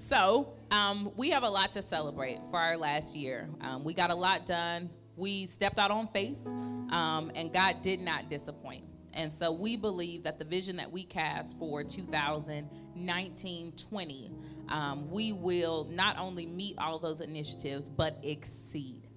So, 0.00 0.54
um, 0.70 1.10
we 1.16 1.30
have 1.30 1.42
a 1.42 1.50
lot 1.50 1.72
to 1.72 1.82
celebrate 1.82 2.38
for 2.50 2.58
our 2.60 2.76
last 2.76 3.16
year. 3.16 3.48
Um, 3.60 3.82
we 3.82 3.94
got 3.94 4.10
a 4.10 4.14
lot 4.14 4.46
done. 4.46 4.90
We 5.16 5.46
stepped 5.46 5.76
out 5.76 5.90
on 5.90 6.06
faith, 6.14 6.38
um, 6.46 7.32
and 7.34 7.52
God 7.52 7.82
did 7.82 7.98
not 7.98 8.30
disappoint. 8.30 8.84
And 9.12 9.32
so 9.32 9.50
we 9.50 9.76
believe 9.76 10.22
that 10.22 10.38
the 10.38 10.44
vision 10.44 10.76
that 10.76 10.90
we 10.90 11.02
cast 11.02 11.58
for 11.58 11.82
2019 11.82 13.72
20, 13.72 14.30
um, 14.68 15.10
we 15.10 15.32
will 15.32 15.88
not 15.90 16.16
only 16.16 16.46
meet 16.46 16.76
all 16.78 17.00
those 17.00 17.20
initiatives, 17.20 17.88
but 17.88 18.18
exceed. 18.22 19.08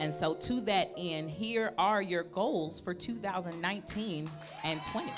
And 0.00 0.12
so, 0.12 0.34
to 0.34 0.60
that 0.62 0.88
end, 0.98 1.30
here 1.30 1.72
are 1.78 2.02
your 2.02 2.24
goals 2.24 2.80
for 2.80 2.92
2019 2.92 4.28
and 4.64 4.84
20. 4.84 5.12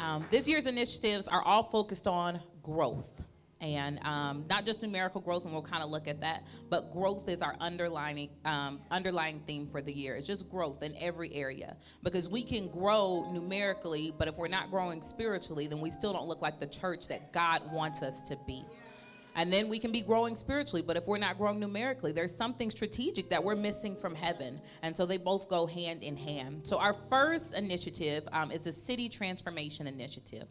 Um, 0.00 0.26
this 0.30 0.48
year's 0.48 0.66
initiatives 0.66 1.26
are 1.28 1.42
all 1.42 1.62
focused 1.62 2.06
on 2.06 2.40
growth. 2.66 3.22
and 3.62 3.98
um, 4.04 4.44
not 4.50 4.66
just 4.66 4.82
numerical 4.82 5.20
growth, 5.20 5.44
and 5.44 5.52
we'll 5.52 5.62
kind 5.62 5.82
of 5.82 5.88
look 5.88 6.06
at 6.06 6.20
that, 6.20 6.42
but 6.68 6.92
growth 6.92 7.26
is 7.28 7.40
our 7.40 7.56
underlying 7.60 8.28
um, 8.44 8.80
underlying 8.90 9.40
theme 9.46 9.66
for 9.66 9.80
the 9.80 9.92
year. 9.92 10.14
It's 10.14 10.26
just 10.26 10.50
growth 10.50 10.82
in 10.82 10.94
every 10.98 11.32
area 11.34 11.76
because 12.02 12.28
we 12.28 12.42
can 12.42 12.68
grow 12.70 13.30
numerically, 13.32 14.12
but 14.18 14.28
if 14.28 14.36
we're 14.36 14.48
not 14.48 14.70
growing 14.70 15.00
spiritually, 15.00 15.66
then 15.68 15.80
we 15.80 15.90
still 15.90 16.12
don't 16.12 16.28
look 16.28 16.42
like 16.42 16.60
the 16.60 16.66
church 16.66 17.08
that 17.08 17.32
God 17.32 17.62
wants 17.72 18.02
us 18.02 18.28
to 18.28 18.36
be. 18.46 18.62
And 19.38 19.52
then 19.52 19.68
we 19.68 19.78
can 19.78 19.92
be 19.92 20.00
growing 20.00 20.34
spiritually, 20.34 20.82
but 20.82 20.96
if 20.96 21.06
we're 21.06 21.18
not 21.18 21.36
growing 21.36 21.60
numerically, 21.60 22.10
there's 22.10 22.34
something 22.34 22.70
strategic 22.70 23.28
that 23.28 23.44
we're 23.44 23.54
missing 23.54 23.94
from 23.94 24.14
heaven. 24.14 24.58
And 24.82 24.96
so 24.96 25.04
they 25.04 25.18
both 25.18 25.46
go 25.46 25.66
hand 25.66 26.02
in 26.02 26.16
hand. 26.16 26.66
So 26.66 26.78
our 26.78 26.94
first 26.94 27.52
initiative 27.54 28.26
um, 28.32 28.50
is 28.50 28.66
a 28.66 28.72
city 28.72 29.10
transformation 29.10 29.86
initiative. 29.86 30.48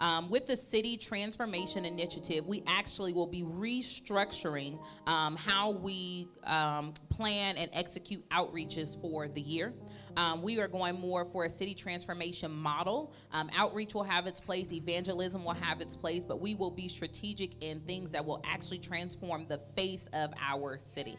Um, 0.00 0.30
with 0.30 0.46
the 0.46 0.56
City 0.56 0.96
Transformation 0.96 1.84
Initiative, 1.84 2.46
we 2.46 2.64
actually 2.66 3.12
will 3.12 3.26
be 3.26 3.42
restructuring 3.42 4.78
um, 5.06 5.36
how 5.36 5.70
we 5.70 6.26
um, 6.44 6.94
plan 7.10 7.58
and 7.58 7.70
execute 7.74 8.26
outreaches 8.30 8.98
for 9.00 9.28
the 9.28 9.42
year. 9.42 9.74
Um, 10.16 10.42
we 10.42 10.58
are 10.58 10.68
going 10.68 10.98
more 10.98 11.26
for 11.26 11.44
a 11.44 11.48
city 11.48 11.74
transformation 11.74 12.50
model. 12.50 13.12
Um, 13.32 13.50
outreach 13.54 13.94
will 13.94 14.02
have 14.02 14.26
its 14.26 14.40
place, 14.40 14.72
evangelism 14.72 15.44
will 15.44 15.52
have 15.52 15.82
its 15.82 15.96
place, 15.96 16.24
but 16.24 16.40
we 16.40 16.54
will 16.54 16.70
be 16.70 16.88
strategic 16.88 17.62
in 17.62 17.80
things 17.80 18.10
that 18.12 18.24
will 18.24 18.42
actually 18.46 18.78
transform 18.78 19.46
the 19.48 19.58
face 19.76 20.08
of 20.14 20.32
our 20.40 20.78
city. 20.78 21.18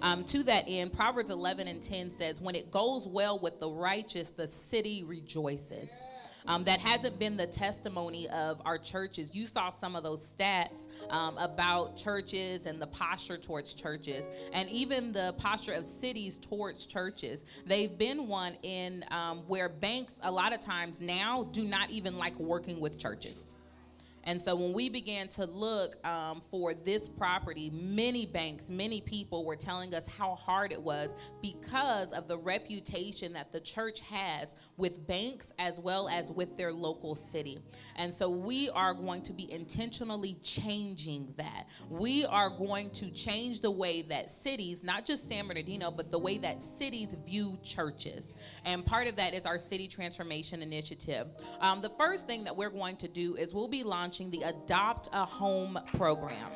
Um, 0.00 0.24
to 0.24 0.42
that 0.44 0.64
end, 0.66 0.94
Proverbs 0.94 1.30
11 1.30 1.68
and 1.68 1.82
10 1.82 2.10
says, 2.10 2.40
When 2.40 2.54
it 2.54 2.70
goes 2.70 3.06
well 3.06 3.38
with 3.38 3.60
the 3.60 3.68
righteous, 3.68 4.30
the 4.30 4.46
city 4.46 5.04
rejoices. 5.04 6.02
Um, 6.46 6.64
that 6.64 6.80
hasn't 6.80 7.18
been 7.18 7.36
the 7.36 7.46
testimony 7.46 8.28
of 8.28 8.60
our 8.64 8.78
churches. 8.78 9.34
You 9.34 9.46
saw 9.46 9.70
some 9.70 9.96
of 9.96 10.02
those 10.02 10.32
stats 10.32 10.88
um, 11.10 11.38
about 11.38 11.96
churches 11.96 12.66
and 12.66 12.80
the 12.80 12.86
posture 12.88 13.36
towards 13.38 13.74
churches, 13.74 14.28
and 14.52 14.68
even 14.68 15.12
the 15.12 15.34
posture 15.38 15.72
of 15.72 15.84
cities 15.84 16.38
towards 16.38 16.86
churches. 16.86 17.44
They've 17.66 17.96
been 17.96 18.28
one 18.28 18.54
in 18.62 19.04
um, 19.10 19.38
where 19.46 19.68
banks, 19.68 20.14
a 20.22 20.30
lot 20.30 20.52
of 20.52 20.60
times 20.60 21.00
now, 21.00 21.44
do 21.52 21.62
not 21.62 21.90
even 21.90 22.18
like 22.18 22.38
working 22.38 22.80
with 22.80 22.98
churches. 22.98 23.54
And 24.24 24.40
so 24.40 24.54
when 24.54 24.72
we 24.72 24.88
began 24.88 25.28
to 25.28 25.46
look 25.46 26.04
um, 26.06 26.40
for 26.40 26.74
this 26.74 27.08
property, 27.08 27.70
many 27.70 28.26
banks, 28.26 28.70
many 28.70 29.00
people 29.00 29.44
were 29.44 29.56
telling 29.56 29.94
us 29.94 30.06
how 30.06 30.34
hard 30.34 30.72
it 30.72 30.80
was 30.80 31.16
because 31.40 32.12
of 32.12 32.28
the 32.28 32.38
reputation 32.38 33.32
that 33.32 33.52
the 33.52 33.60
church 33.60 34.00
has 34.00 34.54
with 34.76 35.06
banks 35.06 35.52
as 35.58 35.80
well 35.80 36.08
as 36.08 36.30
with 36.30 36.56
their 36.56 36.72
local 36.72 37.14
city. 37.14 37.58
And 37.96 38.12
so 38.12 38.30
we 38.30 38.70
are 38.70 38.94
going 38.94 39.22
to 39.22 39.32
be 39.32 39.50
intentionally 39.52 40.36
changing 40.42 41.34
that. 41.36 41.66
We 41.90 42.24
are 42.24 42.50
going 42.50 42.90
to 42.92 43.10
change 43.10 43.60
the 43.60 43.70
way 43.70 44.02
that 44.02 44.30
cities, 44.30 44.84
not 44.84 45.04
just 45.04 45.28
San 45.28 45.48
Bernardino, 45.48 45.90
but 45.90 46.10
the 46.10 46.18
way 46.18 46.38
that 46.38 46.62
cities 46.62 47.16
view 47.26 47.58
churches. 47.62 48.34
And 48.64 48.86
part 48.86 49.08
of 49.08 49.16
that 49.16 49.34
is 49.34 49.46
our 49.46 49.58
City 49.58 49.88
Transformation 49.88 50.62
Initiative. 50.62 51.26
Um, 51.60 51.80
the 51.80 51.90
first 51.90 52.26
thing 52.26 52.44
that 52.44 52.56
we're 52.56 52.70
going 52.70 52.96
to 52.98 53.08
do 53.08 53.34
is 53.34 53.52
we'll 53.52 53.68
be 53.68 53.82
launching 53.82 54.11
launching 54.12 54.30
the 54.30 54.42
Adopt 54.42 55.08
a 55.14 55.24
Home 55.24 55.78
program. 55.94 56.50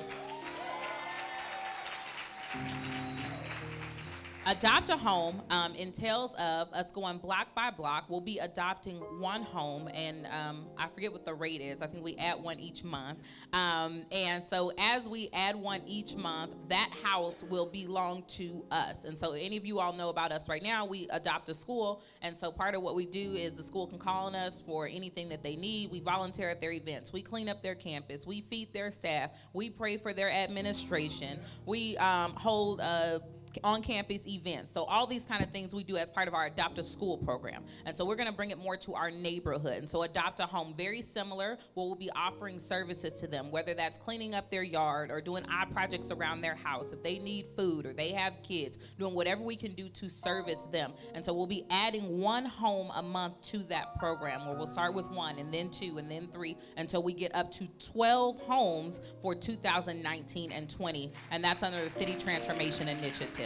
Adopt 4.48 4.90
a 4.90 4.96
home 4.96 5.42
um, 5.50 5.74
entails 5.74 6.32
of 6.34 6.72
us 6.72 6.92
going 6.92 7.18
block 7.18 7.52
by 7.56 7.68
block. 7.68 8.04
We'll 8.08 8.20
be 8.20 8.38
adopting 8.38 8.98
one 9.18 9.42
home, 9.42 9.88
and 9.92 10.24
um, 10.26 10.66
I 10.78 10.86
forget 10.86 11.12
what 11.12 11.24
the 11.24 11.34
rate 11.34 11.60
is. 11.60 11.82
I 11.82 11.88
think 11.88 12.04
we 12.04 12.16
add 12.16 12.40
one 12.40 12.60
each 12.60 12.84
month. 12.84 13.18
Um, 13.52 14.04
and 14.12 14.44
so 14.44 14.70
as 14.78 15.08
we 15.08 15.30
add 15.32 15.56
one 15.56 15.82
each 15.84 16.14
month, 16.14 16.52
that 16.68 16.90
house 17.02 17.42
will 17.42 17.66
belong 17.66 18.22
to 18.28 18.64
us. 18.70 19.04
And 19.04 19.18
so 19.18 19.32
any 19.32 19.56
of 19.56 19.66
you 19.66 19.80
all 19.80 19.92
know 19.92 20.10
about 20.10 20.30
us 20.30 20.48
right 20.48 20.62
now, 20.62 20.86
we 20.86 21.08
adopt 21.10 21.48
a 21.48 21.54
school. 21.54 22.04
And 22.22 22.36
so 22.36 22.52
part 22.52 22.76
of 22.76 22.82
what 22.82 22.94
we 22.94 23.06
do 23.06 23.32
is 23.32 23.56
the 23.56 23.64
school 23.64 23.88
can 23.88 23.98
call 23.98 24.26
on 24.26 24.36
us 24.36 24.60
for 24.60 24.86
anything 24.86 25.28
that 25.30 25.42
they 25.42 25.56
need. 25.56 25.90
We 25.90 25.98
volunteer 25.98 26.50
at 26.50 26.60
their 26.60 26.72
events. 26.72 27.12
We 27.12 27.20
clean 27.20 27.48
up 27.48 27.64
their 27.64 27.74
campus. 27.74 28.28
We 28.28 28.42
feed 28.42 28.72
their 28.72 28.92
staff. 28.92 29.32
We 29.54 29.70
pray 29.70 29.96
for 29.96 30.12
their 30.12 30.30
administration. 30.30 31.40
We 31.64 31.96
um, 31.96 32.32
hold 32.34 32.78
a 32.78 33.22
on 33.64 33.82
campus 33.82 34.26
events. 34.26 34.72
So, 34.72 34.84
all 34.84 35.06
these 35.06 35.26
kind 35.26 35.42
of 35.42 35.50
things 35.50 35.74
we 35.74 35.84
do 35.84 35.96
as 35.96 36.10
part 36.10 36.28
of 36.28 36.34
our 36.34 36.46
Adopt 36.46 36.78
a 36.78 36.82
School 36.82 37.18
program. 37.18 37.62
And 37.84 37.96
so, 37.96 38.04
we're 38.04 38.16
going 38.16 38.30
to 38.30 38.34
bring 38.34 38.50
it 38.50 38.58
more 38.58 38.76
to 38.78 38.94
our 38.94 39.10
neighborhood. 39.10 39.78
And 39.78 39.88
so, 39.88 40.02
Adopt 40.02 40.40
a 40.40 40.46
Home, 40.46 40.74
very 40.76 41.02
similar, 41.02 41.58
where 41.74 41.86
we'll 41.86 41.96
be 41.96 42.10
offering 42.10 42.58
services 42.58 43.20
to 43.20 43.26
them, 43.26 43.50
whether 43.50 43.74
that's 43.74 43.98
cleaning 43.98 44.34
up 44.34 44.50
their 44.50 44.62
yard 44.62 45.10
or 45.10 45.20
doing 45.20 45.44
odd 45.50 45.72
projects 45.72 46.10
around 46.10 46.40
their 46.40 46.54
house, 46.54 46.92
if 46.92 47.02
they 47.02 47.18
need 47.18 47.46
food 47.56 47.86
or 47.86 47.92
they 47.92 48.12
have 48.12 48.34
kids, 48.42 48.78
doing 48.98 49.14
whatever 49.14 49.42
we 49.42 49.56
can 49.56 49.74
do 49.74 49.88
to 49.88 50.08
service 50.08 50.64
them. 50.72 50.92
And 51.14 51.24
so, 51.24 51.32
we'll 51.34 51.46
be 51.46 51.66
adding 51.70 52.18
one 52.18 52.44
home 52.44 52.90
a 52.94 53.02
month 53.02 53.40
to 53.50 53.58
that 53.64 53.98
program 53.98 54.46
where 54.46 54.56
we'll 54.56 54.66
start 54.66 54.94
with 54.94 55.06
one 55.10 55.38
and 55.38 55.52
then 55.52 55.70
two 55.70 55.98
and 55.98 56.10
then 56.10 56.28
three 56.32 56.56
until 56.76 57.02
we 57.02 57.12
get 57.12 57.34
up 57.34 57.50
to 57.52 57.66
12 57.92 58.40
homes 58.42 59.00
for 59.22 59.34
2019 59.34 60.52
and 60.52 60.68
20. 60.68 61.12
And 61.30 61.42
that's 61.42 61.62
under 61.62 61.82
the 61.82 61.90
City 61.90 62.16
Transformation 62.16 62.88
Initiative. 62.88 63.45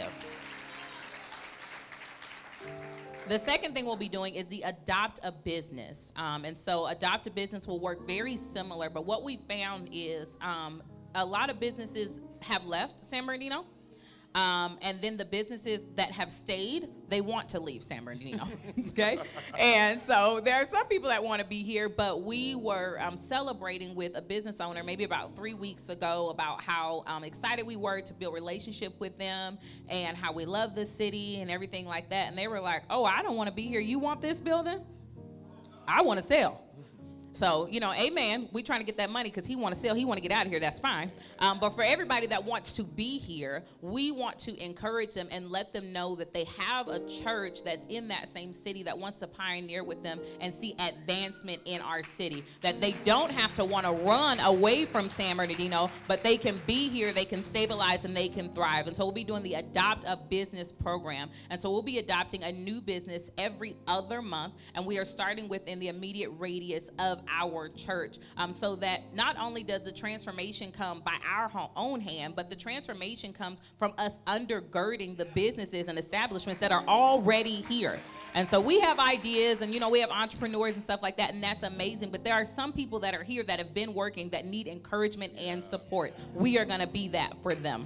The 3.27 3.37
second 3.37 3.73
thing 3.73 3.85
we'll 3.85 3.95
be 3.95 4.09
doing 4.09 4.35
is 4.35 4.47
the 4.47 4.61
adopt 4.63 5.19
a 5.23 5.31
business. 5.31 6.11
Um, 6.15 6.43
and 6.43 6.57
so, 6.57 6.87
adopt 6.87 7.27
a 7.27 7.31
business 7.31 7.67
will 7.67 7.79
work 7.79 8.05
very 8.05 8.35
similar, 8.35 8.89
but 8.89 9.05
what 9.05 9.23
we 9.23 9.37
found 9.47 9.89
is 9.93 10.37
um, 10.41 10.83
a 11.15 11.25
lot 11.25 11.49
of 11.49 11.59
businesses 11.59 12.21
have 12.41 12.65
left 12.65 12.99
San 12.99 13.25
Bernardino. 13.25 13.65
Um, 14.33 14.77
and 14.81 15.01
then 15.01 15.17
the 15.17 15.25
businesses 15.25 15.83
that 15.97 16.11
have 16.11 16.31
stayed, 16.31 16.87
they 17.09 17.19
want 17.19 17.49
to 17.49 17.59
leave 17.59 17.83
San 17.83 18.05
Bernardino. 18.05 18.47
okay? 18.87 19.19
And 19.59 20.01
so 20.01 20.39
there 20.39 20.55
are 20.55 20.65
some 20.65 20.87
people 20.87 21.09
that 21.09 21.21
want 21.21 21.41
to 21.41 21.47
be 21.47 21.63
here, 21.63 21.89
but 21.89 22.21
we 22.21 22.55
were 22.55 22.97
um, 23.01 23.17
celebrating 23.17 23.93
with 23.93 24.15
a 24.15 24.21
business 24.21 24.61
owner 24.61 24.83
maybe 24.83 25.03
about 25.03 25.35
three 25.35 25.53
weeks 25.53 25.89
ago 25.89 26.29
about 26.29 26.63
how 26.63 27.03
um, 27.07 27.25
excited 27.25 27.65
we 27.65 27.75
were 27.75 27.99
to 27.99 28.13
build 28.13 28.33
relationship 28.33 28.97
with 28.99 29.17
them 29.17 29.57
and 29.89 30.15
how 30.15 30.31
we 30.31 30.45
love 30.45 30.75
the 30.75 30.85
city 30.85 31.41
and 31.41 31.51
everything 31.51 31.85
like 31.85 32.09
that. 32.09 32.29
And 32.29 32.37
they 32.37 32.47
were 32.47 32.61
like, 32.61 32.83
oh, 32.89 33.03
I 33.03 33.21
don't 33.21 33.35
want 33.35 33.49
to 33.49 33.55
be 33.55 33.63
here. 33.63 33.81
You 33.81 33.99
want 33.99 34.21
this 34.21 34.39
building? 34.39 34.79
I 35.87 36.01
want 36.01 36.21
to 36.21 36.25
sell. 36.25 36.70
So, 37.33 37.67
you 37.71 37.79
know, 37.79 37.93
amen. 37.93 38.49
We 38.51 38.61
trying 38.61 38.81
to 38.81 38.85
get 38.85 38.97
that 38.97 39.09
money 39.09 39.29
because 39.29 39.45
he 39.45 39.55
want 39.55 39.73
to 39.73 39.79
sell. 39.79 39.95
He 39.95 40.03
want 40.03 40.17
to 40.17 40.21
get 40.21 40.35
out 40.35 40.45
of 40.45 40.51
here. 40.51 40.59
That's 40.59 40.79
fine. 40.79 41.11
Um, 41.39 41.59
but 41.59 41.73
for 41.73 41.83
everybody 41.83 42.27
that 42.27 42.43
wants 42.43 42.73
to 42.73 42.83
be 42.83 43.17
here, 43.17 43.63
we 43.81 44.11
want 44.11 44.37
to 44.39 44.63
encourage 44.63 45.13
them 45.13 45.29
and 45.31 45.49
let 45.49 45.71
them 45.71 45.93
know 45.93 46.15
that 46.15 46.33
they 46.33 46.43
have 46.57 46.89
a 46.89 47.07
church 47.07 47.63
that's 47.63 47.85
in 47.87 48.09
that 48.09 48.27
same 48.27 48.51
city 48.51 48.83
that 48.83 48.97
wants 48.97 49.19
to 49.19 49.27
pioneer 49.27 49.83
with 49.83 50.03
them 50.03 50.19
and 50.41 50.53
see 50.53 50.75
advancement 50.79 51.61
in 51.65 51.81
our 51.81 52.03
city. 52.03 52.43
That 52.61 52.81
they 52.81 52.91
don't 53.05 53.31
have 53.31 53.55
to 53.55 53.63
want 53.63 53.85
to 53.85 53.93
run 53.93 54.39
away 54.41 54.85
from 54.85 55.07
San 55.07 55.37
Bernardino, 55.37 55.89
but 56.07 56.23
they 56.23 56.37
can 56.37 56.59
be 56.67 56.89
here, 56.89 57.13
they 57.13 57.25
can 57.25 57.41
stabilize, 57.41 58.03
and 58.03 58.15
they 58.15 58.27
can 58.27 58.53
thrive. 58.53 58.87
And 58.87 58.95
so 58.95 59.05
we'll 59.05 59.13
be 59.13 59.23
doing 59.23 59.43
the 59.43 59.53
Adopt 59.53 60.03
a 60.05 60.17
Business 60.17 60.73
program. 60.73 61.29
And 61.49 61.61
so 61.61 61.71
we'll 61.71 61.81
be 61.81 61.99
adopting 61.99 62.43
a 62.43 62.51
new 62.51 62.81
business 62.81 63.31
every 63.37 63.77
other 63.87 64.21
month. 64.21 64.53
And 64.75 64.85
we 64.85 64.99
are 64.99 65.05
starting 65.05 65.47
within 65.47 65.79
the 65.79 65.87
immediate 65.87 66.31
radius 66.37 66.91
of 66.99 67.20
our 67.29 67.69
church 67.69 68.17
um, 68.37 68.53
so 68.53 68.75
that 68.77 69.01
not 69.13 69.35
only 69.39 69.63
does 69.63 69.83
the 69.83 69.91
transformation 69.91 70.71
come 70.71 71.01
by 71.01 71.17
our 71.27 71.49
own 71.75 71.99
hand, 71.99 72.35
but 72.35 72.49
the 72.49 72.55
transformation 72.55 73.33
comes 73.33 73.61
from 73.77 73.93
us 73.97 74.19
undergirding 74.27 75.17
the 75.17 75.25
businesses 75.25 75.87
and 75.87 75.97
establishments 75.97 76.61
that 76.61 76.71
are 76.71 76.83
already 76.87 77.61
here. 77.61 77.99
And 78.33 78.47
so 78.47 78.61
we 78.61 78.79
have 78.79 78.99
ideas 78.99 79.61
and, 79.61 79.73
you 79.73 79.79
know, 79.79 79.89
we 79.89 79.99
have 79.99 80.11
entrepreneurs 80.11 80.75
and 80.75 80.83
stuff 80.83 81.01
like 81.01 81.17
that, 81.17 81.33
and 81.33 81.43
that's 81.43 81.63
amazing. 81.63 82.11
But 82.11 82.23
there 82.23 82.33
are 82.33 82.45
some 82.45 82.71
people 82.71 82.99
that 82.99 83.13
are 83.13 83.23
here 83.23 83.43
that 83.43 83.59
have 83.59 83.73
been 83.73 83.93
working 83.93 84.29
that 84.29 84.45
need 84.45 84.67
encouragement 84.67 85.33
and 85.37 85.63
support. 85.63 86.13
We 86.33 86.57
are 86.57 86.65
going 86.65 86.79
to 86.79 86.87
be 86.87 87.07
that 87.09 87.37
for 87.43 87.55
them. 87.55 87.83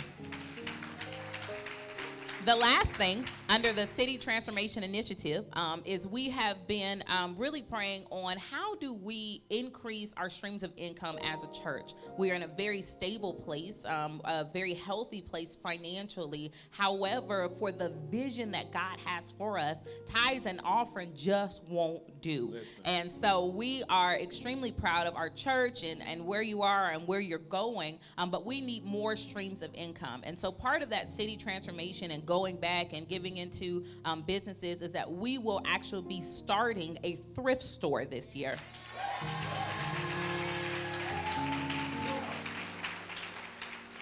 The 2.45 2.55
last 2.55 2.91
thing 2.91 3.25
under 3.49 3.73
the 3.73 3.87
City 3.87 4.19
Transformation 4.19 4.83
Initiative 4.83 5.45
um, 5.53 5.81
is 5.83 6.07
we 6.07 6.29
have 6.29 6.67
been 6.67 7.03
um, 7.07 7.35
really 7.39 7.63
praying 7.63 8.05
on 8.11 8.37
how 8.37 8.75
do 8.75 8.93
we 8.93 9.41
increase 9.49 10.13
our 10.15 10.29
streams 10.29 10.61
of 10.61 10.71
income 10.77 11.17
as 11.23 11.43
a 11.43 11.51
church. 11.51 11.93
We 12.19 12.29
are 12.29 12.35
in 12.35 12.43
a 12.43 12.47
very 12.47 12.83
stable 12.83 13.33
place, 13.33 13.83
um, 13.85 14.21
a 14.25 14.45
very 14.53 14.75
healthy 14.75 15.21
place 15.21 15.55
financially. 15.55 16.51
However, 16.69 17.49
for 17.57 17.71
the 17.71 17.91
vision 18.11 18.51
that 18.51 18.71
God 18.71 18.99
has 19.03 19.31
for 19.31 19.57
us, 19.57 19.83
tithes 20.05 20.45
and 20.45 20.61
offering 20.63 21.13
just 21.15 21.67
won't 21.67 22.14
do. 22.25 22.49
Listen. 22.53 22.81
And 22.85 23.11
so 23.11 23.45
we 23.45 23.83
are 23.87 24.15
extremely 24.15 24.71
proud 24.71 25.05
of 25.05 25.15
our 25.15 25.29
church 25.29 25.83
and, 25.83 26.01
and 26.01 26.25
where 26.25 26.41
you 26.41 26.63
are 26.63 26.89
and 26.89 27.07
where 27.07 27.19
you're 27.19 27.37
going, 27.37 27.99
um, 28.17 28.31
but 28.31 28.45
we 28.45 28.61
need 28.61 28.83
more 28.83 29.15
streams 29.15 29.61
of 29.61 29.71
income. 29.75 30.21
And 30.25 30.37
so 30.37 30.51
part 30.51 30.81
of 30.81 30.89
that 30.89 31.07
city 31.07 31.37
transformation 31.37 32.11
and 32.11 32.25
going 32.25 32.59
back 32.59 32.93
and 32.93 33.07
giving 33.07 33.37
into 33.37 33.85
um, 34.05 34.23
businesses 34.23 34.81
is 34.81 34.91
that 34.93 35.09
we 35.09 35.37
will 35.37 35.61
actually 35.65 36.07
be 36.07 36.21
starting 36.21 36.97
a 37.03 37.17
thrift 37.35 37.61
store 37.61 38.05
this 38.05 38.35
year. 38.35 38.55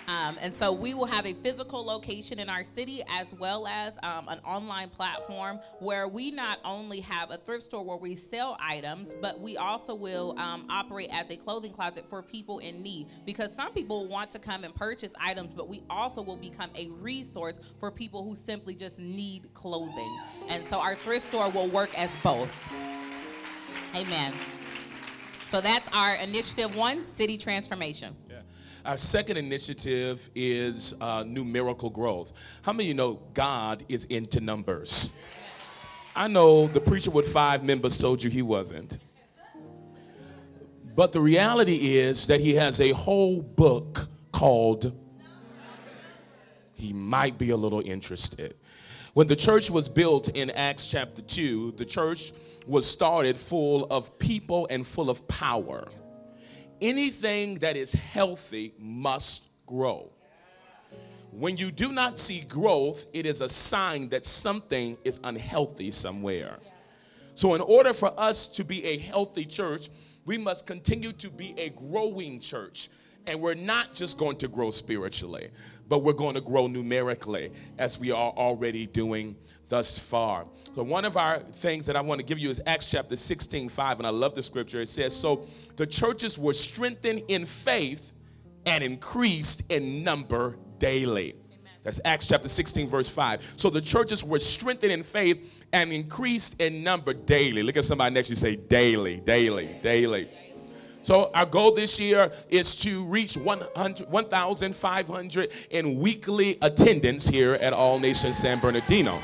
Um, 0.07 0.37
and 0.41 0.53
so 0.53 0.71
we 0.71 0.93
will 0.93 1.05
have 1.05 1.25
a 1.25 1.33
physical 1.35 1.83
location 1.83 2.39
in 2.39 2.49
our 2.49 2.63
city 2.63 3.03
as 3.09 3.33
well 3.33 3.67
as 3.67 3.97
um, 4.03 4.27
an 4.27 4.39
online 4.45 4.89
platform 4.89 5.59
where 5.79 6.07
we 6.07 6.31
not 6.31 6.59
only 6.65 6.99
have 7.01 7.31
a 7.31 7.37
thrift 7.37 7.63
store 7.63 7.83
where 7.83 7.97
we 7.97 8.15
sell 8.15 8.57
items, 8.59 9.13
but 9.21 9.39
we 9.39 9.57
also 9.57 9.95
will 9.95 10.37
um, 10.37 10.65
operate 10.69 11.09
as 11.11 11.29
a 11.31 11.37
clothing 11.37 11.71
closet 11.71 12.05
for 12.09 12.21
people 12.21 12.59
in 12.59 12.81
need. 12.83 13.07
Because 13.25 13.55
some 13.55 13.71
people 13.73 14.07
want 14.07 14.29
to 14.31 14.39
come 14.39 14.63
and 14.63 14.75
purchase 14.75 15.13
items, 15.19 15.51
but 15.55 15.69
we 15.69 15.83
also 15.89 16.21
will 16.21 16.37
become 16.37 16.69
a 16.75 16.89
resource 16.99 17.59
for 17.79 17.91
people 17.91 18.23
who 18.23 18.35
simply 18.35 18.75
just 18.75 18.99
need 18.99 19.53
clothing. 19.53 20.19
And 20.49 20.65
so 20.65 20.79
our 20.79 20.95
thrift 20.95 21.25
store 21.25 21.49
will 21.49 21.67
work 21.67 21.97
as 21.97 22.09
both. 22.23 22.49
Amen. 23.95 24.33
So 25.47 25.61
that's 25.61 25.87
our 25.93 26.15
initiative 26.15 26.75
one, 26.75 27.05
city 27.05 27.37
transformation. 27.37 28.15
Our 28.85 28.97
second 28.97 29.37
initiative 29.37 30.29
is 30.35 30.93
uh, 30.99 31.23
numerical 31.25 31.89
growth. 31.89 32.33
How 32.63 32.73
many 32.73 32.83
of 32.83 32.87
you 32.89 32.93
know 32.95 33.21
God 33.33 33.85
is 33.87 34.03
into 34.05 34.41
numbers? 34.41 35.13
I 36.13 36.27
know 36.27 36.67
the 36.67 36.81
preacher 36.81 37.09
with 37.09 37.31
five 37.31 37.63
members 37.63 37.97
told 37.97 38.21
you 38.21 38.29
he 38.29 38.41
wasn't. 38.41 38.99
But 40.95 41.13
the 41.13 41.21
reality 41.21 41.95
is 41.97 42.27
that 42.27 42.41
he 42.41 42.55
has 42.55 42.81
a 42.81 42.91
whole 42.91 43.41
book 43.41 44.09
called 44.33 44.93
He 46.73 46.91
Might 46.91 47.37
Be 47.37 47.51
a 47.51 47.57
Little 47.57 47.81
Interested. 47.81 48.55
When 49.13 49.27
the 49.27 49.35
church 49.37 49.71
was 49.71 49.87
built 49.87 50.27
in 50.27 50.49
Acts 50.51 50.87
chapter 50.87 51.21
2, 51.21 51.75
the 51.77 51.85
church 51.85 52.33
was 52.67 52.85
started 52.85 53.37
full 53.37 53.85
of 53.85 54.19
people 54.19 54.67
and 54.69 54.85
full 54.85 55.09
of 55.09 55.25
power. 55.29 55.87
Anything 56.83 57.55
that 57.59 57.77
is 57.77 57.93
healthy 57.93 58.73
must 58.77 59.45
grow. 59.65 60.11
When 61.31 61.55
you 61.55 61.71
do 61.71 61.93
not 61.93 62.19
see 62.19 62.41
growth, 62.41 63.07
it 63.13 63.25
is 63.25 63.39
a 63.39 63.47
sign 63.47 64.09
that 64.09 64.25
something 64.25 64.97
is 65.05 65.17
unhealthy 65.23 65.91
somewhere. 65.91 66.57
So, 67.35 67.53
in 67.53 67.61
order 67.61 67.93
for 67.93 68.13
us 68.19 68.49
to 68.49 68.65
be 68.65 68.83
a 68.83 68.97
healthy 68.97 69.45
church, 69.45 69.89
we 70.25 70.37
must 70.37 70.67
continue 70.67 71.13
to 71.13 71.29
be 71.29 71.55
a 71.57 71.69
growing 71.69 72.41
church. 72.41 72.89
And 73.27 73.39
we're 73.39 73.53
not 73.53 73.93
just 73.93 74.17
going 74.17 74.35
to 74.39 74.49
grow 74.49 74.69
spiritually, 74.69 75.51
but 75.89 75.99
we're 75.99 76.13
going 76.13 76.35
to 76.35 76.41
grow 76.41 76.67
numerically 76.67 77.51
as 77.77 77.99
we 77.99 78.11
are 78.11 78.31
already 78.31 78.87
doing 78.87 79.35
thus 79.69 79.97
far. 79.97 80.45
So, 80.75 80.83
one 80.83 81.05
of 81.05 81.17
our 81.17 81.39
things 81.39 81.85
that 81.87 81.95
I 81.95 82.01
want 82.01 82.19
to 82.19 82.25
give 82.25 82.39
you 82.39 82.49
is 82.49 82.61
Acts 82.65 82.89
chapter 82.89 83.15
16, 83.15 83.69
5. 83.69 83.99
And 83.99 84.07
I 84.07 84.11
love 84.11 84.35
the 84.35 84.43
scripture. 84.43 84.81
It 84.81 84.89
says, 84.89 85.15
So 85.15 85.45
the 85.75 85.87
churches 85.87 86.37
were 86.37 86.53
strengthened 86.53 87.23
in 87.27 87.45
faith 87.45 88.13
and 88.65 88.83
increased 88.83 89.63
in 89.69 90.03
number 90.03 90.57
daily. 90.77 91.35
That's 91.83 91.99
Acts 92.05 92.27
chapter 92.27 92.47
16, 92.47 92.87
verse 92.87 93.09
5. 93.09 93.55
So 93.57 93.69
the 93.69 93.81
churches 93.81 94.23
were 94.23 94.39
strengthened 94.39 94.93
in 94.93 95.03
faith 95.03 95.63
and 95.73 95.91
increased 95.91 96.59
in 96.61 96.81
number 96.81 97.13
daily. 97.13 97.61
Look 97.61 97.75
at 97.75 97.83
somebody 97.83 98.13
next 98.13 98.27
to 98.27 98.33
you 98.33 98.37
say, 98.37 98.55
daily, 98.55 99.17
daily, 99.17 99.79
daily. 99.83 100.29
So 101.03 101.29
our 101.33 101.45
goal 101.45 101.73
this 101.73 101.99
year 101.99 102.31
is 102.49 102.73
to 102.75 103.03
reach 103.03 103.35
1,500 103.35 105.51
in 105.69 105.99
weekly 105.99 106.57
attendance 106.61 107.27
here 107.27 107.55
at 107.55 107.73
All 107.73 107.99
Nations 107.99 108.37
San 108.37 108.61
Bernardino. 108.61 109.19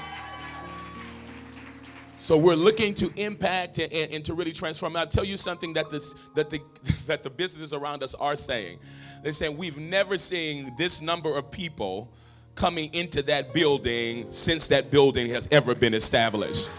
So 2.18 2.36
we're 2.38 2.56
looking 2.56 2.94
to 2.96 3.14
impact 3.16 3.80
and, 3.80 3.94
and, 3.94 4.26
to 4.26 4.34
really 4.34 4.52
transform. 4.52 4.98
I'll 4.98 5.08
tell 5.08 5.24
you 5.24 5.38
something 5.38 5.72
that 5.74 5.90
this 5.90 6.14
that 6.36 6.50
the 6.50 6.60
that 7.08 7.24
the 7.24 7.30
businesses 7.30 7.72
around 7.74 8.04
us 8.04 8.14
are 8.14 8.36
saying. 8.36 8.80
They're 9.24 9.32
saying 9.32 9.56
we've 9.58 9.80
never 9.80 10.18
seen 10.18 10.74
this 10.78 11.02
number 11.02 11.34
of 11.36 11.50
people 11.50 12.12
coming 12.56 12.94
into 12.94 13.24
that 13.24 13.54
building 13.54 14.30
since 14.30 14.68
that 14.68 14.92
building 14.92 15.30
has 15.30 15.48
ever 15.50 15.74
been 15.74 15.94
established. 15.94 16.70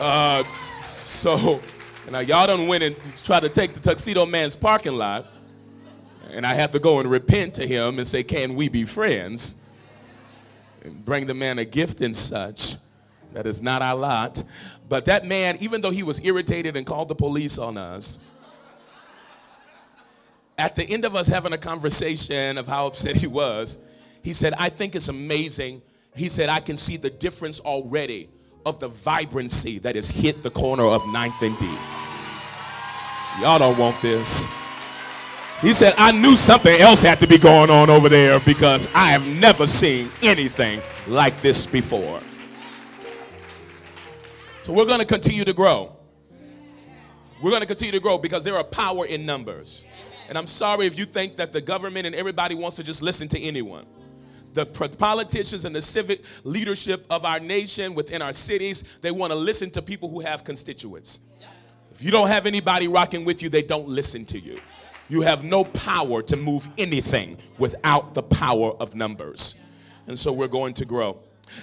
Uh, 0.00 0.44
so 0.80 1.60
now 2.10 2.20
y'all 2.20 2.46
don't 2.46 2.68
win 2.68 2.82
and 2.82 2.96
try 3.24 3.40
to 3.40 3.48
take 3.48 3.74
the 3.74 3.80
tuxedo 3.80 4.26
man's 4.26 4.56
parking 4.56 4.94
lot, 4.94 5.26
and 6.30 6.46
I 6.46 6.54
have 6.54 6.70
to 6.72 6.78
go 6.78 7.00
and 7.00 7.10
repent 7.10 7.54
to 7.54 7.66
him 7.66 7.98
and 7.98 8.06
say, 8.06 8.22
"Can 8.22 8.54
we 8.54 8.68
be 8.68 8.84
friends?" 8.84 9.56
And 10.82 11.04
bring 11.04 11.26
the 11.26 11.34
man 11.34 11.58
a 11.58 11.64
gift 11.64 12.00
and 12.00 12.16
such. 12.16 12.76
That 13.32 13.46
is 13.46 13.62
not 13.62 13.82
our 13.82 13.96
lot. 13.96 14.42
But 14.88 15.06
that 15.06 15.24
man, 15.24 15.56
even 15.60 15.80
though 15.80 15.90
he 15.90 16.02
was 16.02 16.22
irritated 16.24 16.76
and 16.76 16.86
called 16.86 17.08
the 17.08 17.14
police 17.14 17.58
on 17.58 17.76
us, 17.76 18.18
at 20.56 20.76
the 20.76 20.84
end 20.84 21.04
of 21.04 21.16
us 21.16 21.26
having 21.26 21.52
a 21.52 21.58
conversation 21.58 22.58
of 22.58 22.68
how 22.68 22.86
upset 22.86 23.16
he 23.16 23.26
was, 23.26 23.78
he 24.22 24.32
said, 24.32 24.54
I 24.56 24.68
think 24.68 24.94
it's 24.94 25.08
amazing. 25.08 25.82
He 26.14 26.28
said, 26.28 26.48
I 26.48 26.60
can 26.60 26.76
see 26.76 26.96
the 26.96 27.10
difference 27.10 27.60
already 27.60 28.28
of 28.66 28.78
the 28.80 28.88
vibrancy 28.88 29.78
that 29.80 29.96
has 29.96 30.10
hit 30.10 30.42
the 30.42 30.50
corner 30.50 30.84
of 30.84 31.02
9th 31.02 31.42
and 31.42 31.58
D. 31.58 31.66
Y'all 33.40 33.58
don't 33.58 33.78
want 33.78 34.00
this. 34.00 34.46
He 35.60 35.72
said, 35.72 35.94
I 35.96 36.12
knew 36.12 36.36
something 36.36 36.80
else 36.80 37.02
had 37.02 37.20
to 37.20 37.26
be 37.26 37.38
going 37.38 37.70
on 37.70 37.90
over 37.90 38.08
there 38.08 38.38
because 38.40 38.86
I 38.94 39.10
have 39.12 39.26
never 39.26 39.66
seen 39.66 40.10
anything 40.22 40.80
like 41.06 41.40
this 41.40 41.66
before. 41.66 42.20
So 44.64 44.72
we're 44.72 44.86
going 44.86 45.00
to 45.00 45.06
continue 45.06 45.44
to 45.44 45.52
grow. 45.52 45.96
We're 47.42 47.50
going 47.50 47.62
to 47.62 47.66
continue 47.66 47.92
to 47.92 48.00
grow 48.00 48.18
because 48.18 48.44
there 48.44 48.56
are 48.56 48.64
power 48.64 49.06
in 49.06 49.26
numbers. 49.26 49.84
And 50.28 50.38
I'm 50.38 50.46
sorry 50.46 50.86
if 50.86 50.98
you 50.98 51.04
think 51.04 51.36
that 51.36 51.52
the 51.52 51.60
government 51.60 52.06
and 52.06 52.14
everybody 52.14 52.54
wants 52.54 52.76
to 52.76 52.82
just 52.82 53.02
listen 53.02 53.28
to 53.28 53.40
anyone. 53.40 53.86
The 54.54 54.66
politicians 54.66 55.64
and 55.64 55.74
the 55.74 55.82
civic 55.82 56.22
leadership 56.44 57.04
of 57.10 57.24
our 57.24 57.40
nation 57.40 57.94
within 57.94 58.22
our 58.22 58.32
cities, 58.32 58.84
they 59.02 59.10
want 59.10 59.32
to 59.32 59.36
listen 59.36 59.70
to 59.72 59.82
people 59.82 60.08
who 60.08 60.20
have 60.20 60.44
constituents. 60.44 61.20
If 61.92 62.02
you 62.02 62.10
don't 62.10 62.28
have 62.28 62.46
anybody 62.46 62.88
rocking 62.88 63.24
with 63.24 63.42
you, 63.42 63.48
they 63.48 63.62
don't 63.62 63.88
listen 63.88 64.24
to 64.26 64.38
you. 64.38 64.58
You 65.08 65.20
have 65.20 65.44
no 65.44 65.64
power 65.64 66.22
to 66.22 66.36
move 66.36 66.68
anything 66.78 67.36
without 67.58 68.14
the 68.14 68.22
power 68.22 68.70
of 68.80 68.94
numbers. 68.94 69.56
And 70.06 70.18
so 70.18 70.32
we're 70.32 70.48
going 70.48 70.74
to 70.74 70.84
grow. 70.84 71.18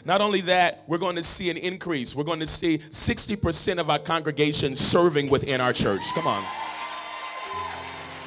Not 0.06 0.22
only 0.22 0.42
that, 0.42 0.84
we're 0.88 0.98
going 0.98 1.16
to 1.16 1.24
see 1.24 1.50
an 1.50 1.58
increase. 1.58 2.16
We're 2.16 2.24
going 2.24 2.40
to 2.40 2.48
see 2.48 2.78
60% 2.78 3.80
of 3.80 3.90
our 3.90 4.00
congregation 4.00 4.76
serving 4.76 5.30
within 5.30 5.60
our 5.60 5.74
church. 5.74 6.04
Come 6.14 6.28
on. 6.28 6.46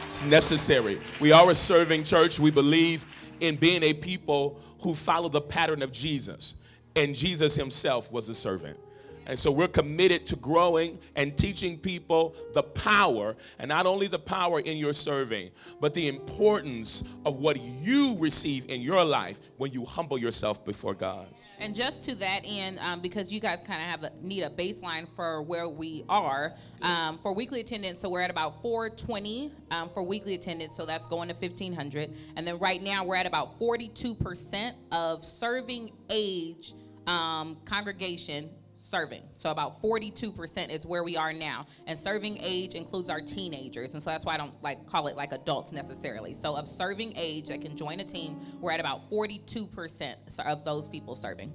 It's 0.07 0.25
necessary. 0.25 1.01
We 1.21 1.33
are 1.33 1.51
a 1.51 1.55
serving 1.55 2.05
church. 2.05 2.39
We 2.39 2.51
believe 2.51 3.07
in 3.45 3.57
being 3.57 3.83
a 3.83 3.93
people 3.93 4.61
who 4.83 4.95
follow 4.95 5.29
the 5.29 5.41
pattern 5.41 5.83
of 5.83 5.93
Jesus. 5.93 6.55
And 6.97 7.15
Jesus 7.15 7.55
himself 7.55 8.11
was 8.11 8.29
a 8.29 8.35
servant. 8.35 8.79
And 9.27 9.39
so 9.39 9.51
we're 9.51 9.69
committed 9.69 10.27
to 10.27 10.37
growing 10.37 10.99
and 11.17 11.37
teaching 11.37 11.79
people 11.79 12.35
the 12.53 12.63
power, 12.63 13.37
and 13.59 13.69
not 13.69 13.87
only 13.87 14.07
the 14.07 14.19
power 14.19 14.61
in 14.61 14.77
your 14.77 14.93
serving, 14.93 15.51
but 15.81 15.95
the 15.95 16.09
importance 16.09 17.05
of 17.25 17.37
what 17.37 17.61
you 17.61 18.17
receive 18.19 18.69
in 18.69 18.81
your 18.81 19.05
life 19.05 19.41
when 19.57 19.73
you 19.73 19.85
humble 19.85 20.19
yourself 20.19 20.65
before 20.65 20.95
God. 20.95 21.27
And 21.59 21.75
just 21.75 22.03
to 22.05 22.15
that 22.17 22.41
end, 22.45 22.79
um, 22.81 23.01
because 23.01 23.33
you 23.33 23.41
guys 23.41 23.61
kind 23.61 23.81
of 23.81 23.89
have 23.89 24.03
a, 24.05 24.13
need 24.21 24.43
a 24.43 24.51
baseline 24.51 25.07
for 25.15 25.41
where 25.43 25.69
we 25.69 26.05
are 26.09 26.53
um, 26.83 27.19
for 27.19 27.33
weekly 27.33 27.61
attendance. 27.61 28.01
So 28.01 28.09
we're 28.09 28.23
at 28.23 28.31
about 28.31 28.61
420 28.61 29.53
um, 29.71 29.89
for 29.89 30.03
weekly 30.03 30.35
attendance. 30.35 30.77
So 30.77 30.85
that's 30.85 31.07
going 31.07 31.29
to 31.29 31.35
1500. 31.35 32.13
And 32.37 32.47
then 32.47 32.59
right 32.59 32.83
now 32.83 33.05
we're 33.05 33.17
at 33.17 33.27
about 33.27 33.59
42% 33.61 34.73
of 34.91 35.25
serving 35.25 35.93
age 36.11 36.75
um, 37.07 37.57
congregation 37.65 38.51
serving. 38.85 39.23
So 39.35 39.51
about 39.51 39.81
42% 39.81 40.71
is 40.71 40.87
where 40.87 41.03
we 41.03 41.17
are 41.17 41.33
now. 41.33 41.67
And 41.87 41.99
serving 41.99 42.39
age 42.41 42.75
includes 42.75 43.09
our 43.11 43.21
teenagers. 43.21 43.95
And 43.95 44.03
so 44.03 44.11
that's 44.11 44.25
why 44.25 44.35
I 44.35 44.37
don't 44.37 44.61
like 44.63 44.87
call 44.87 45.07
it 45.09 45.17
like 45.17 45.33
adults 45.33 45.73
necessarily. 45.73 46.35
So 46.35 46.55
of 46.55 46.69
serving 46.69 47.15
age 47.17 47.49
that 47.49 47.61
can 47.61 47.77
join 47.77 48.01
a 48.01 48.05
team, 48.05 48.41
we're 48.61 48.73
at 48.73 48.81
about 48.81 49.11
42% 49.11 50.15
of 50.45 50.65
those 50.65 50.89
people 50.89 51.15
serving. 51.15 51.53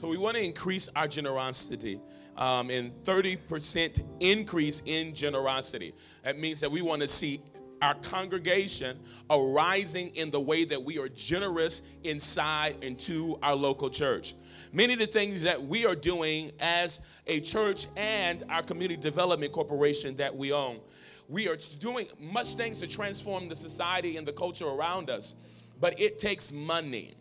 So 0.00 0.06
we 0.06 0.16
want 0.16 0.36
to 0.36 0.42
increase 0.42 0.88
our 0.94 1.08
generosity. 1.08 2.00
Um, 2.36 2.70
and 2.70 2.92
30% 3.02 4.04
increase 4.20 4.80
in 4.86 5.12
generosity. 5.12 5.92
That 6.22 6.38
means 6.38 6.60
that 6.60 6.70
we 6.70 6.82
want 6.82 7.02
to 7.02 7.08
see 7.08 7.42
our 7.82 7.94
congregation 7.94 8.98
arising 9.30 10.14
in 10.14 10.30
the 10.30 10.40
way 10.40 10.64
that 10.64 10.82
we 10.82 10.98
are 10.98 11.08
generous 11.08 11.82
inside 12.04 12.76
and 12.82 12.98
to 13.00 13.38
our 13.42 13.54
local 13.54 13.90
church. 13.90 14.34
Many 14.72 14.92
of 14.94 14.98
the 14.98 15.06
things 15.06 15.42
that 15.42 15.62
we 15.62 15.86
are 15.86 15.94
doing 15.94 16.52
as 16.60 17.00
a 17.26 17.40
church 17.40 17.86
and 17.96 18.44
our 18.50 18.62
community 18.62 19.00
development 19.00 19.52
corporation 19.52 20.16
that 20.16 20.34
we 20.34 20.52
own, 20.52 20.80
we 21.28 21.48
are 21.48 21.56
doing 21.78 22.06
much 22.18 22.54
things 22.54 22.80
to 22.80 22.86
transform 22.86 23.48
the 23.48 23.56
society 23.56 24.16
and 24.16 24.26
the 24.26 24.32
culture 24.32 24.66
around 24.66 25.10
us, 25.10 25.34
but 25.80 25.98
it 26.00 26.18
takes 26.18 26.52
money. 26.52 27.14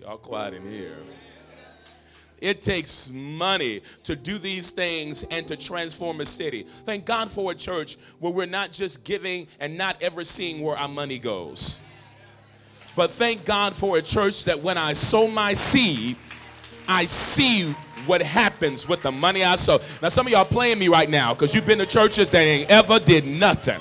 Y'all 0.00 0.18
quiet 0.18 0.54
in 0.54 0.70
here. 0.70 0.96
It 2.38 2.60
takes 2.60 3.10
money 3.10 3.82
to 4.02 4.14
do 4.14 4.36
these 4.36 4.70
things 4.70 5.24
and 5.30 5.48
to 5.48 5.56
transform 5.56 6.20
a 6.20 6.26
city. 6.26 6.66
Thank 6.84 7.06
God 7.06 7.30
for 7.30 7.52
a 7.52 7.54
church 7.54 7.96
where 8.18 8.32
we're 8.32 8.46
not 8.46 8.72
just 8.72 9.04
giving 9.04 9.46
and 9.58 9.78
not 9.78 10.02
ever 10.02 10.22
seeing 10.22 10.60
where 10.60 10.76
our 10.76 10.88
money 10.88 11.18
goes. 11.18 11.80
But 12.96 13.10
thank 13.10 13.44
God 13.44 13.76
for 13.76 13.98
a 13.98 14.02
church 14.02 14.44
that 14.44 14.62
when 14.62 14.78
I 14.78 14.94
sow 14.94 15.26
my 15.26 15.52
seed, 15.52 16.16
I 16.88 17.04
see 17.04 17.72
what 18.06 18.22
happens 18.22 18.88
with 18.88 19.02
the 19.02 19.12
money 19.12 19.44
I 19.44 19.56
sow. 19.56 19.80
Now, 20.00 20.08
some 20.08 20.26
of 20.26 20.32
y'all 20.32 20.44
playing 20.46 20.78
me 20.78 20.88
right 20.88 21.10
now 21.10 21.34
because 21.34 21.54
you've 21.54 21.66
been 21.66 21.78
to 21.78 21.86
churches 21.86 22.30
that 22.30 22.38
ain't 22.38 22.70
ever 22.70 22.98
did 22.98 23.26
nothing. 23.26 23.80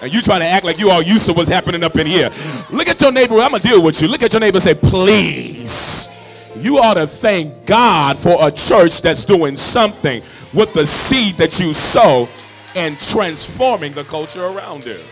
And 0.00 0.14
you 0.14 0.22
trying 0.22 0.40
to 0.40 0.46
act 0.46 0.64
like 0.64 0.78
you 0.78 0.90
all 0.90 1.02
used 1.02 1.26
to 1.26 1.34
what's 1.34 1.50
happening 1.50 1.84
up 1.84 1.96
in 1.96 2.06
here. 2.06 2.30
Look 2.70 2.88
at 2.88 3.00
your 3.02 3.12
neighbor. 3.12 3.34
I'm 3.34 3.50
going 3.50 3.60
to 3.60 3.68
deal 3.68 3.82
with 3.82 4.00
you. 4.00 4.08
Look 4.08 4.22
at 4.22 4.32
your 4.32 4.40
neighbor 4.40 4.60
say, 4.60 4.74
please. 4.74 6.08
You 6.56 6.78
ought 6.78 6.94
to 6.94 7.06
thank 7.06 7.66
God 7.66 8.18
for 8.18 8.36
a 8.40 8.50
church 8.50 9.02
that's 9.02 9.24
doing 9.24 9.56
something 9.56 10.22
with 10.54 10.72
the 10.72 10.86
seed 10.86 11.36
that 11.36 11.60
you 11.60 11.74
sow 11.74 12.28
and 12.74 12.98
transforming 12.98 13.92
the 13.92 14.04
culture 14.04 14.46
around 14.46 14.86
it. 14.86 15.04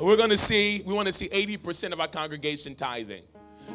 We're 0.00 0.16
going 0.16 0.30
to 0.30 0.36
see, 0.36 0.82
we 0.86 0.94
want 0.94 1.06
to 1.06 1.12
see 1.12 1.28
80% 1.28 1.92
of 1.92 2.00
our 2.00 2.08
congregation 2.08 2.74
tithing. 2.74 3.22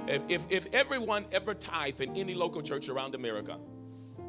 If, 0.07 0.21
if, 0.27 0.51
if 0.51 0.73
everyone 0.73 1.25
ever 1.31 1.53
tithed 1.53 2.01
in 2.01 2.15
any 2.17 2.33
local 2.33 2.61
church 2.61 2.89
around 2.89 3.15
America, 3.15 3.57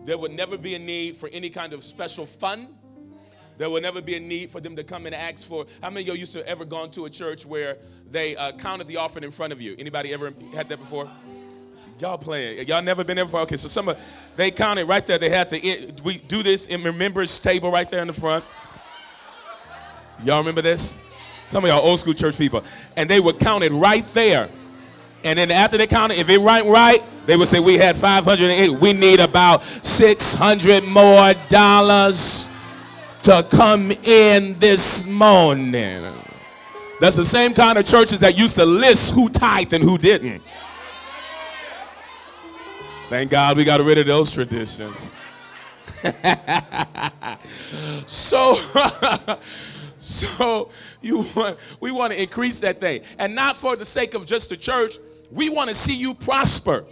there 0.04 0.18
would 0.18 0.32
never 0.32 0.56
be 0.58 0.74
a 0.74 0.78
need 0.78 1.16
for 1.16 1.28
any 1.30 1.50
kind 1.50 1.72
of 1.72 1.82
special 1.82 2.26
fund 2.26 2.68
there 3.58 3.70
will 3.70 3.80
never 3.80 4.02
be 4.02 4.16
a 4.16 4.20
need 4.20 4.50
for 4.50 4.60
them 4.60 4.76
to 4.76 4.84
come 4.84 5.06
and 5.06 5.14
ask 5.14 5.46
for. 5.46 5.66
How 5.82 5.90
many 5.90 6.02
of 6.02 6.14
you 6.14 6.20
used 6.20 6.32
to 6.34 6.46
ever 6.46 6.64
gone 6.64 6.90
to 6.92 7.06
a 7.06 7.10
church 7.10 7.46
where 7.46 7.78
they 8.10 8.36
uh, 8.36 8.52
counted 8.52 8.86
the 8.86 8.96
offering 8.96 9.24
in 9.24 9.30
front 9.30 9.52
of 9.52 9.60
you? 9.60 9.74
Anybody 9.78 10.12
ever 10.12 10.32
had 10.54 10.68
that 10.68 10.78
before? 10.78 11.10
Y'all 11.98 12.18
playing? 12.18 12.68
Y'all 12.68 12.82
never 12.82 13.02
been 13.02 13.16
there 13.16 13.24
before? 13.24 13.40
Okay, 13.40 13.56
so 13.56 13.68
some 13.68 13.88
of 13.88 13.98
they 14.36 14.50
counted 14.50 14.84
right 14.84 15.06
there. 15.06 15.16
They 15.16 15.30
had 15.30 15.48
to 15.50 15.94
we 16.04 16.18
do 16.18 16.42
this 16.42 16.66
in 16.66 16.84
remembrance 16.84 17.40
table 17.40 17.70
right 17.70 17.88
there 17.88 18.00
in 18.00 18.08
the 18.08 18.12
front. 18.12 18.44
Y'all 20.22 20.38
remember 20.38 20.60
this? 20.60 20.98
Some 21.48 21.64
of 21.64 21.68
y'all 21.68 21.80
old 21.80 21.98
school 21.98 22.14
church 22.14 22.36
people, 22.36 22.62
and 22.96 23.08
they 23.08 23.20
would 23.20 23.38
count 23.38 23.64
it 23.64 23.72
right 23.72 24.04
there. 24.06 24.48
And 25.24 25.38
then 25.38 25.50
after 25.50 25.78
they 25.78 25.86
counted, 25.86 26.18
if 26.18 26.28
it 26.28 26.38
went 26.38 26.66
right, 26.66 27.02
they 27.26 27.36
would 27.36 27.48
say 27.48 27.58
we 27.58 27.78
had 27.78 27.96
508. 27.96 28.70
We 28.70 28.92
need 28.92 29.20
about 29.20 29.64
600 29.64 30.84
more 30.84 31.34
dollars 31.48 32.48
to 33.24 33.46
come 33.50 33.90
in 33.90 34.58
this 34.58 35.04
morning. 35.06 36.12
That's 37.00 37.16
the 37.16 37.24
same 37.24 37.54
kind 37.54 37.76
of 37.76 37.84
churches 37.84 38.20
that 38.20 38.38
used 38.38 38.54
to 38.54 38.64
list 38.64 39.12
who 39.12 39.28
tithed 39.28 39.72
and 39.72 39.82
who 39.82 39.98
didn't. 39.98 40.42
Thank 43.08 43.30
God 43.30 43.56
we 43.56 43.64
got 43.64 43.80
rid 43.80 43.98
of 43.98 44.06
those 44.06 44.32
traditions. 44.32 45.12
so, 48.06 48.56
so 50.06 50.70
you 51.02 51.26
want, 51.34 51.58
we 51.80 51.90
want 51.90 52.12
to 52.12 52.22
increase 52.22 52.60
that 52.60 52.78
thing, 52.78 53.02
and 53.18 53.34
not 53.34 53.56
for 53.56 53.74
the 53.74 53.84
sake 53.84 54.14
of 54.14 54.24
just 54.24 54.50
the 54.50 54.56
church. 54.56 54.98
We 55.32 55.50
want 55.50 55.68
to 55.68 55.74
see 55.74 55.94
you 55.94 56.14
prosper. 56.14 56.84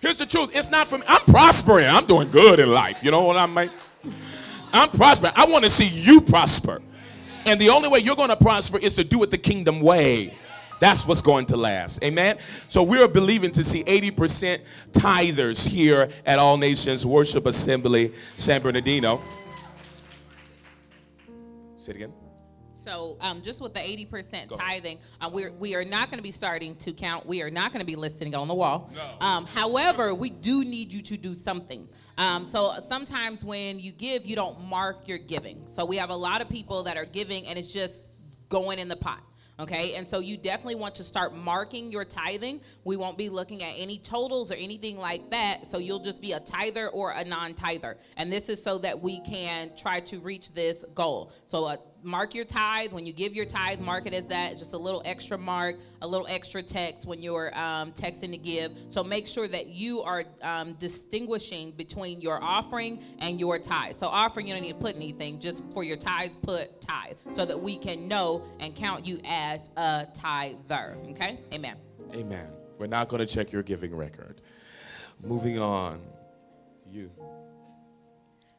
Here's 0.00 0.18
the 0.18 0.26
truth: 0.26 0.54
it's 0.54 0.70
not 0.70 0.86
from 0.86 1.02
I'm 1.08 1.22
prospering. 1.22 1.88
I'm 1.88 2.06
doing 2.06 2.30
good 2.30 2.60
in 2.60 2.70
life. 2.70 3.02
You 3.02 3.10
know 3.10 3.22
what 3.22 3.36
I 3.36 3.46
mean? 3.46 3.70
I'm 4.72 4.90
prospering. 4.90 5.32
I 5.34 5.46
want 5.46 5.64
to 5.64 5.70
see 5.70 5.88
you 5.88 6.20
prosper. 6.20 6.80
And 7.46 7.60
the 7.60 7.70
only 7.70 7.88
way 7.88 7.98
you're 7.98 8.16
going 8.16 8.30
to 8.30 8.36
prosper 8.36 8.78
is 8.78 8.94
to 8.94 9.04
do 9.04 9.22
it 9.24 9.30
the 9.30 9.38
kingdom 9.38 9.80
way. 9.80 10.34
That's 10.80 11.06
what's 11.06 11.20
going 11.20 11.46
to 11.46 11.56
last. 11.56 12.02
Amen. 12.02 12.38
So 12.68 12.82
we're 12.82 13.08
believing 13.08 13.50
to 13.52 13.64
see 13.64 13.84
80% 13.84 14.60
tithers 14.92 15.66
here 15.66 16.08
at 16.24 16.38
All 16.38 16.56
Nations 16.56 17.04
Worship 17.04 17.46
Assembly 17.46 18.12
San 18.36 18.62
Bernardino. 18.62 19.20
Say 21.84 21.92
it 21.92 21.96
again. 21.96 22.12
So 22.72 23.18
um, 23.20 23.42
just 23.42 23.60
with 23.60 23.74
the 23.74 23.80
80% 23.80 24.56
tithing, 24.56 24.98
uh, 25.20 25.28
we're, 25.30 25.52
we 25.52 25.74
are 25.74 25.84
not 25.84 26.10
going 26.10 26.18
to 26.18 26.22
be 26.22 26.30
starting 26.30 26.74
to 26.76 26.92
count. 26.92 27.26
We 27.26 27.42
are 27.42 27.50
not 27.50 27.72
going 27.72 27.80
to 27.80 27.86
be 27.86 27.94
listing 27.94 28.34
on 28.34 28.48
the 28.48 28.54
wall. 28.54 28.90
No. 28.94 29.26
Um, 29.26 29.44
however, 29.44 30.14
we 30.14 30.30
do 30.30 30.64
need 30.64 30.94
you 30.94 31.02
to 31.02 31.16
do 31.18 31.34
something. 31.34 31.86
Um, 32.16 32.46
so 32.46 32.74
sometimes 32.82 33.44
when 33.44 33.78
you 33.78 33.92
give, 33.92 34.24
you 34.24 34.34
don't 34.34 34.64
mark 34.64 35.06
your 35.06 35.18
giving. 35.18 35.62
So 35.66 35.84
we 35.84 35.96
have 35.98 36.08
a 36.08 36.16
lot 36.16 36.40
of 36.40 36.48
people 36.48 36.82
that 36.84 36.96
are 36.96 37.04
giving 37.04 37.46
and 37.46 37.58
it's 37.58 37.72
just 37.72 38.06
going 38.48 38.78
in 38.78 38.88
the 38.88 38.96
pot. 38.96 39.22
Okay, 39.60 39.94
and 39.94 40.04
so 40.04 40.18
you 40.18 40.36
definitely 40.36 40.74
want 40.74 40.96
to 40.96 41.04
start 41.04 41.32
marking 41.32 41.92
your 41.92 42.04
tithing. 42.04 42.60
We 42.82 42.96
won't 42.96 43.16
be 43.16 43.28
looking 43.28 43.62
at 43.62 43.74
any 43.76 43.98
totals 43.98 44.50
or 44.50 44.56
anything 44.56 44.98
like 44.98 45.30
that. 45.30 45.68
So 45.68 45.78
you'll 45.78 46.02
just 46.02 46.20
be 46.20 46.32
a 46.32 46.40
tither 46.40 46.88
or 46.88 47.12
a 47.12 47.24
non 47.24 47.54
tither. 47.54 47.96
And 48.16 48.32
this 48.32 48.48
is 48.48 48.60
so 48.60 48.78
that 48.78 49.00
we 49.00 49.20
can 49.20 49.70
try 49.76 50.00
to 50.00 50.18
reach 50.18 50.54
this 50.54 50.84
goal. 50.96 51.32
So 51.46 51.66
a 51.66 51.78
mark 52.04 52.34
your 52.34 52.44
tithe. 52.44 52.92
When 52.92 53.06
you 53.06 53.12
give 53.12 53.34
your 53.34 53.46
tithe, 53.46 53.80
mark 53.80 54.06
it 54.06 54.14
as 54.14 54.28
that. 54.28 54.52
It's 54.52 54.60
just 54.60 54.74
a 54.74 54.78
little 54.78 55.02
extra 55.04 55.38
mark, 55.38 55.76
a 56.02 56.06
little 56.06 56.26
extra 56.28 56.62
text 56.62 57.06
when 57.06 57.22
you're 57.22 57.56
um, 57.58 57.92
texting 57.92 58.30
to 58.30 58.38
give. 58.38 58.72
So 58.88 59.02
make 59.02 59.26
sure 59.26 59.48
that 59.48 59.68
you 59.68 60.02
are 60.02 60.24
um, 60.42 60.74
distinguishing 60.74 61.72
between 61.72 62.20
your 62.20 62.42
offering 62.42 63.02
and 63.18 63.40
your 63.40 63.58
tithe. 63.58 63.96
So 63.96 64.06
offering, 64.06 64.46
you 64.46 64.54
don't 64.54 64.62
need 64.62 64.74
to 64.74 64.78
put 64.78 64.94
anything. 64.96 65.40
Just 65.40 65.62
for 65.72 65.82
your 65.82 65.96
tithes, 65.96 66.36
put 66.36 66.80
tithe 66.80 67.16
so 67.32 67.44
that 67.44 67.60
we 67.60 67.76
can 67.76 68.06
know 68.08 68.44
and 68.60 68.76
count 68.76 69.04
you 69.06 69.20
as 69.24 69.70
a 69.76 70.06
tither. 70.14 70.96
Okay? 71.10 71.40
Amen. 71.52 71.76
Amen. 72.14 72.46
We're 72.78 72.86
not 72.86 73.08
going 73.08 73.24
to 73.24 73.32
check 73.32 73.52
your 73.52 73.62
giving 73.62 73.94
record. 73.94 74.42
Moving 75.22 75.58
on. 75.58 76.00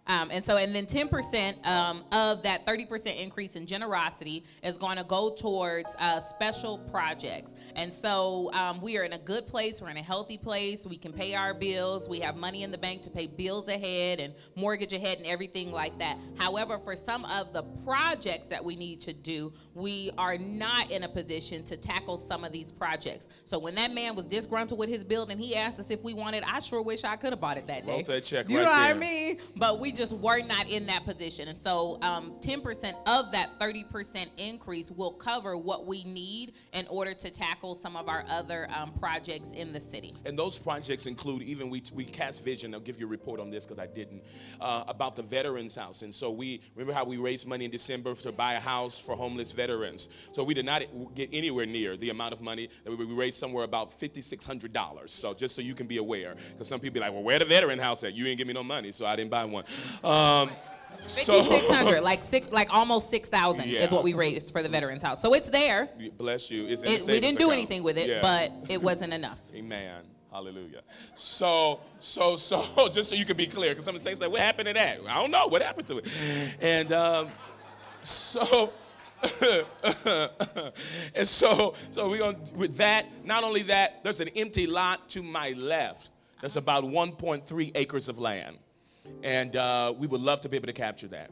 Um, 0.08 0.30
and 0.32 0.44
so, 0.44 0.58
and 0.58 0.76
then 0.76 0.86
10% 0.86 1.66
um, 1.66 2.04
of 2.12 2.44
that 2.44 2.66
30% 2.66 3.20
increase 3.20 3.56
in 3.56 3.66
generosity 3.66 4.46
is 4.64 4.78
going 4.78 4.98
to 4.98 5.04
go 5.04 5.34
towards 5.34 5.96
uh, 6.00 6.20
special 6.20 6.78
projects. 6.92 7.56
And 7.76 7.92
so, 7.92 8.52
um, 8.54 8.82
we 8.82 8.98
are 8.98 9.04
in 9.04 9.14
a 9.14 9.18
good 9.18 9.48
place. 9.48 9.82
We're 9.82 9.90
in 9.90 9.98
a 9.98 10.04
healthy 10.04 10.38
place. 10.38 10.86
We 10.86 10.98
can 10.98 11.12
pay 11.12 11.34
our 11.34 11.54
bills. 11.54 12.08
We 12.08 12.20
have 12.20 12.36
money 12.36 12.62
in 12.64 12.72
the 12.72 12.78
bank 12.78 13.02
to 13.04 13.10
pay 13.10 13.26
bills 13.26 13.68
ahead 13.68 14.20
and 14.20 14.34
mortgage 14.56 14.94
ahead 14.94 15.18
and 15.18 15.26
everything 15.26 15.72
like 15.72 15.98
that. 15.98 16.18
However, 16.38 16.78
for 16.78 16.96
some 16.96 17.26
of 17.26 17.52
the 17.52 17.64
projects 17.84 18.48
that 18.48 18.64
we 18.64 18.76
need 18.76 19.02
to 19.02 19.14
do, 19.14 19.52
we 19.74 20.12
are 20.18 20.38
not 20.38 20.92
in 20.92 21.04
a 21.04 21.10
position 21.10 21.64
to 21.64 21.78
tackle 21.78 22.18
some 22.18 22.44
of 22.44 22.52
these 22.52 22.72
projects. 22.72 23.30
So, 23.46 23.58
when 23.58 23.74
that 23.76 23.92
man 23.92 24.16
was 24.16 24.26
disgruntled 24.26 24.80
with 24.80 24.90
his 24.90 25.04
building, 25.04 25.40
he 25.40 25.56
asked 25.56 25.80
us 25.80 25.90
if 25.90 26.04
we 26.04 26.14
wanted. 26.14 26.44
I 26.46 26.60
sure 26.60 26.82
wish 26.84 27.04
I 27.04 27.16
could 27.16 27.32
have 27.32 27.42
bought 27.42 27.58
it 27.58 27.66
that 27.68 27.88
day. 27.88 27.92
Wrote 27.92 28.06
that 28.06 28.24
check 28.24 28.50
you 28.50 28.58
right 28.60 28.66
know 28.66 28.72
there. 28.72 28.96
what 28.96 28.96
I 28.96 29.00
mean? 29.00 29.38
But 29.56 29.80
we 29.80 29.92
just 29.96 30.18
were 30.18 30.42
not 30.42 30.70
in 30.70 30.86
that 30.88 31.06
position. 31.06 31.48
And 31.48 31.58
so 31.58 31.98
um, 32.02 32.34
10% 32.42 32.94
of 33.06 33.32
that 33.32 33.60
30% 33.60 34.28
increase 34.38 34.92
will 34.92 35.12
cover 35.12 35.58
what 35.58 35.86
we 35.86 36.04
need 36.04 36.54
in 36.74 36.86
order 36.88 37.14
to 37.14 37.30
tackle 37.30 37.76
some 37.76 37.96
of 37.96 38.10
our 38.10 38.26
other 38.30 38.68
um, 38.76 38.92
projects 38.94 39.52
in 39.52 39.74
the 39.74 39.80
city. 39.80 40.14
And 40.26 40.38
those 40.38 40.58
projects 40.58 41.06
include 41.06 41.42
even 41.44 41.70
we, 41.70 41.84
we 41.94 42.06
cast 42.06 42.44
vision. 42.44 42.74
I'll 42.74 42.80
give 42.80 43.00
you 43.00 43.06
a 43.06 43.10
report 43.10 43.40
on 43.40 43.50
this 43.50 43.66
because 43.66 43.80
I 43.82 43.88
didn't 43.88 44.24
uh, 44.60 44.84
about 44.88 45.16
the 45.16 45.24
Veterans 45.24 45.76
House. 45.76 46.02
And 46.02 46.14
so 46.14 46.32
we 46.32 46.62
remember 46.76 46.94
how 46.94 47.06
we 47.06 47.18
raised 47.18 47.48
money 47.48 47.66
in 47.66 47.72
December 47.72 48.16
to 48.16 48.32
buy 48.32 48.54
a 48.54 48.60
house 48.60 48.98
for 48.98 49.16
homeless 49.16 49.52
veterans. 49.52 50.10
So 50.32 50.44
we 50.44 50.54
did 50.54 50.66
not 50.66 50.84
get 51.16 51.30
anywhere 51.32 51.66
near 51.66 51.98
the 51.98 52.10
amount 52.10 52.34
of 52.34 52.42
money 52.42 52.70
that 52.84 52.96
we, 52.96 53.06
raised 53.06 53.40
somewhere 53.40 53.64
about 53.64 53.92
$5,600. 53.92 55.10
So 55.10 55.34
just 55.34 55.56
so 55.56 55.62
you 55.62 55.74
can 55.74 55.88
be 55.88 55.98
aware, 55.98 56.36
because 56.52 56.68
some 56.68 56.80
people 56.80 56.96
be 56.96 57.00
like, 57.00 57.14
well, 57.14 57.24
where 57.24 57.40
the 57.40 57.46
veteran 57.46 57.80
house 57.80 58.04
at? 58.04 58.14
You 58.14 58.26
ain't 58.28 58.38
give 58.38 58.48
me 58.48 58.54
no 58.54 58.64
money, 58.64 58.92
so 58.92 59.06
I 59.06 59.16
didn't 59.16 59.32
buy 59.32 59.46
one. 59.46 59.64
Um, 60.04 60.50
so, 61.08 61.44
5600 61.44 62.02
like 62.04 62.24
six 62.24 62.52
like 62.52 62.74
almost 62.74 63.10
6000 63.10 63.68
yeah. 63.68 63.82
is 63.82 63.92
what 63.92 64.04
we 64.04 64.14
raised 64.14 64.52
for 64.52 64.64
the 64.64 64.70
veterans 64.70 65.04
house. 65.04 65.22
So 65.22 65.34
it's 65.34 65.50
there. 65.50 65.90
Bless 66.18 66.50
you. 66.50 66.68
It's 66.68 66.84
it, 66.84 67.06
we 67.08 67.20
didn't 67.20 67.40
do 67.40 67.52
anything 67.52 67.84
with 67.84 67.98
it 67.98 68.08
yeah. 68.08 68.22
but 68.22 68.52
it 68.70 68.82
wasn't 68.82 69.14
enough. 69.14 69.40
Amen. 69.56 70.04
Hallelujah. 70.32 70.82
So 71.14 71.80
so 72.00 72.36
so 72.36 72.90
just 72.92 73.10
so 73.10 73.16
you 73.16 73.26
can 73.26 73.38
be 73.38 73.48
clear 73.48 73.72
because 73.72 73.86
some 73.86 73.98
say 73.98 74.16
like 74.16 74.32
what 74.32 74.42
happened 74.42 74.68
to 74.68 74.74
that? 74.74 75.00
I 75.08 75.22
don't 75.22 75.32
know. 75.32 75.48
What 75.48 75.62
happened 75.62 75.88
to 75.88 76.00
it? 76.00 76.08
And 76.62 76.92
um, 76.92 77.28
so 78.02 78.72
and 81.16 81.28
so 81.28 81.74
so 81.92 82.10
we're 82.10 82.24
on 82.24 82.36
with 82.56 82.78
that 82.78 83.06
not 83.26 83.44
only 83.44 83.64
that 83.64 84.04
there's 84.04 84.22
an 84.22 84.30
empty 84.36 84.68
lot 84.68 85.08
to 85.10 85.24
my 85.24 85.52
left 85.52 86.10
that's 86.42 86.58
about 86.58 86.84
1.3 86.84 87.72
acres 87.76 88.10
of 88.10 88.20
land 88.20 88.58
and 89.24 89.56
uh, 89.56 89.94
we 89.98 90.08
would 90.08 90.22
love 90.22 90.42
to 90.42 90.50
be 90.50 90.58
able 90.58 90.68
to 90.68 90.74
capture 90.74 91.08
that. 91.08 91.32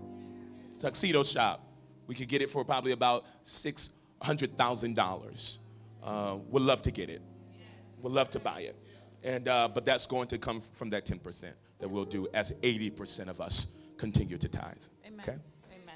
Tuxedo 0.79 1.21
shop, 1.23 1.67
we 2.07 2.15
could 2.15 2.27
get 2.27 2.41
it 2.41 2.49
for 2.49 2.65
probably 2.65 2.91
about 2.91 3.25
$600,000. 3.45 5.57
Uh, 6.03 6.37
would 6.49 6.63
love 6.63 6.81
to 6.81 6.91
get 6.91 7.09
it. 7.09 7.21
We'd 8.01 8.11
love 8.11 8.29
to 8.31 8.39
buy 8.39 8.61
it. 8.61 8.75
And, 9.23 9.47
uh, 9.47 9.69
but 9.73 9.85
that's 9.85 10.05
going 10.05 10.27
to 10.27 10.37
come 10.37 10.59
from 10.59 10.89
that 10.89 11.05
10% 11.05 11.53
that 11.79 11.89
we'll 11.89 12.05
do 12.05 12.27
as 12.33 12.51
80% 12.51 13.29
of 13.29 13.39
us 13.39 13.67
continue 13.97 14.37
to 14.37 14.49
tithe. 14.49 14.75
Amen. 15.05 15.19
Okay? 15.21 15.37
Amen. 15.71 15.95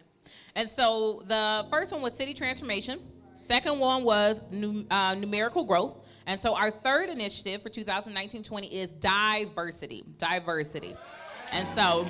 And 0.55 0.69
so 0.69 1.23
the 1.27 1.65
first 1.69 1.91
one 1.91 2.01
was 2.01 2.13
city 2.13 2.33
transformation. 2.33 2.99
Second 3.35 3.79
one 3.79 4.03
was 4.03 4.43
uh, 4.89 5.15
numerical 5.15 5.65
growth. 5.65 6.05
And 6.25 6.39
so 6.39 6.55
our 6.55 6.71
third 6.71 7.09
initiative 7.09 7.61
for 7.61 7.69
2019-20 7.69 8.71
is 8.71 8.91
diversity. 8.91 10.05
Diversity. 10.17 10.95
And 11.51 11.67
so 11.69 12.05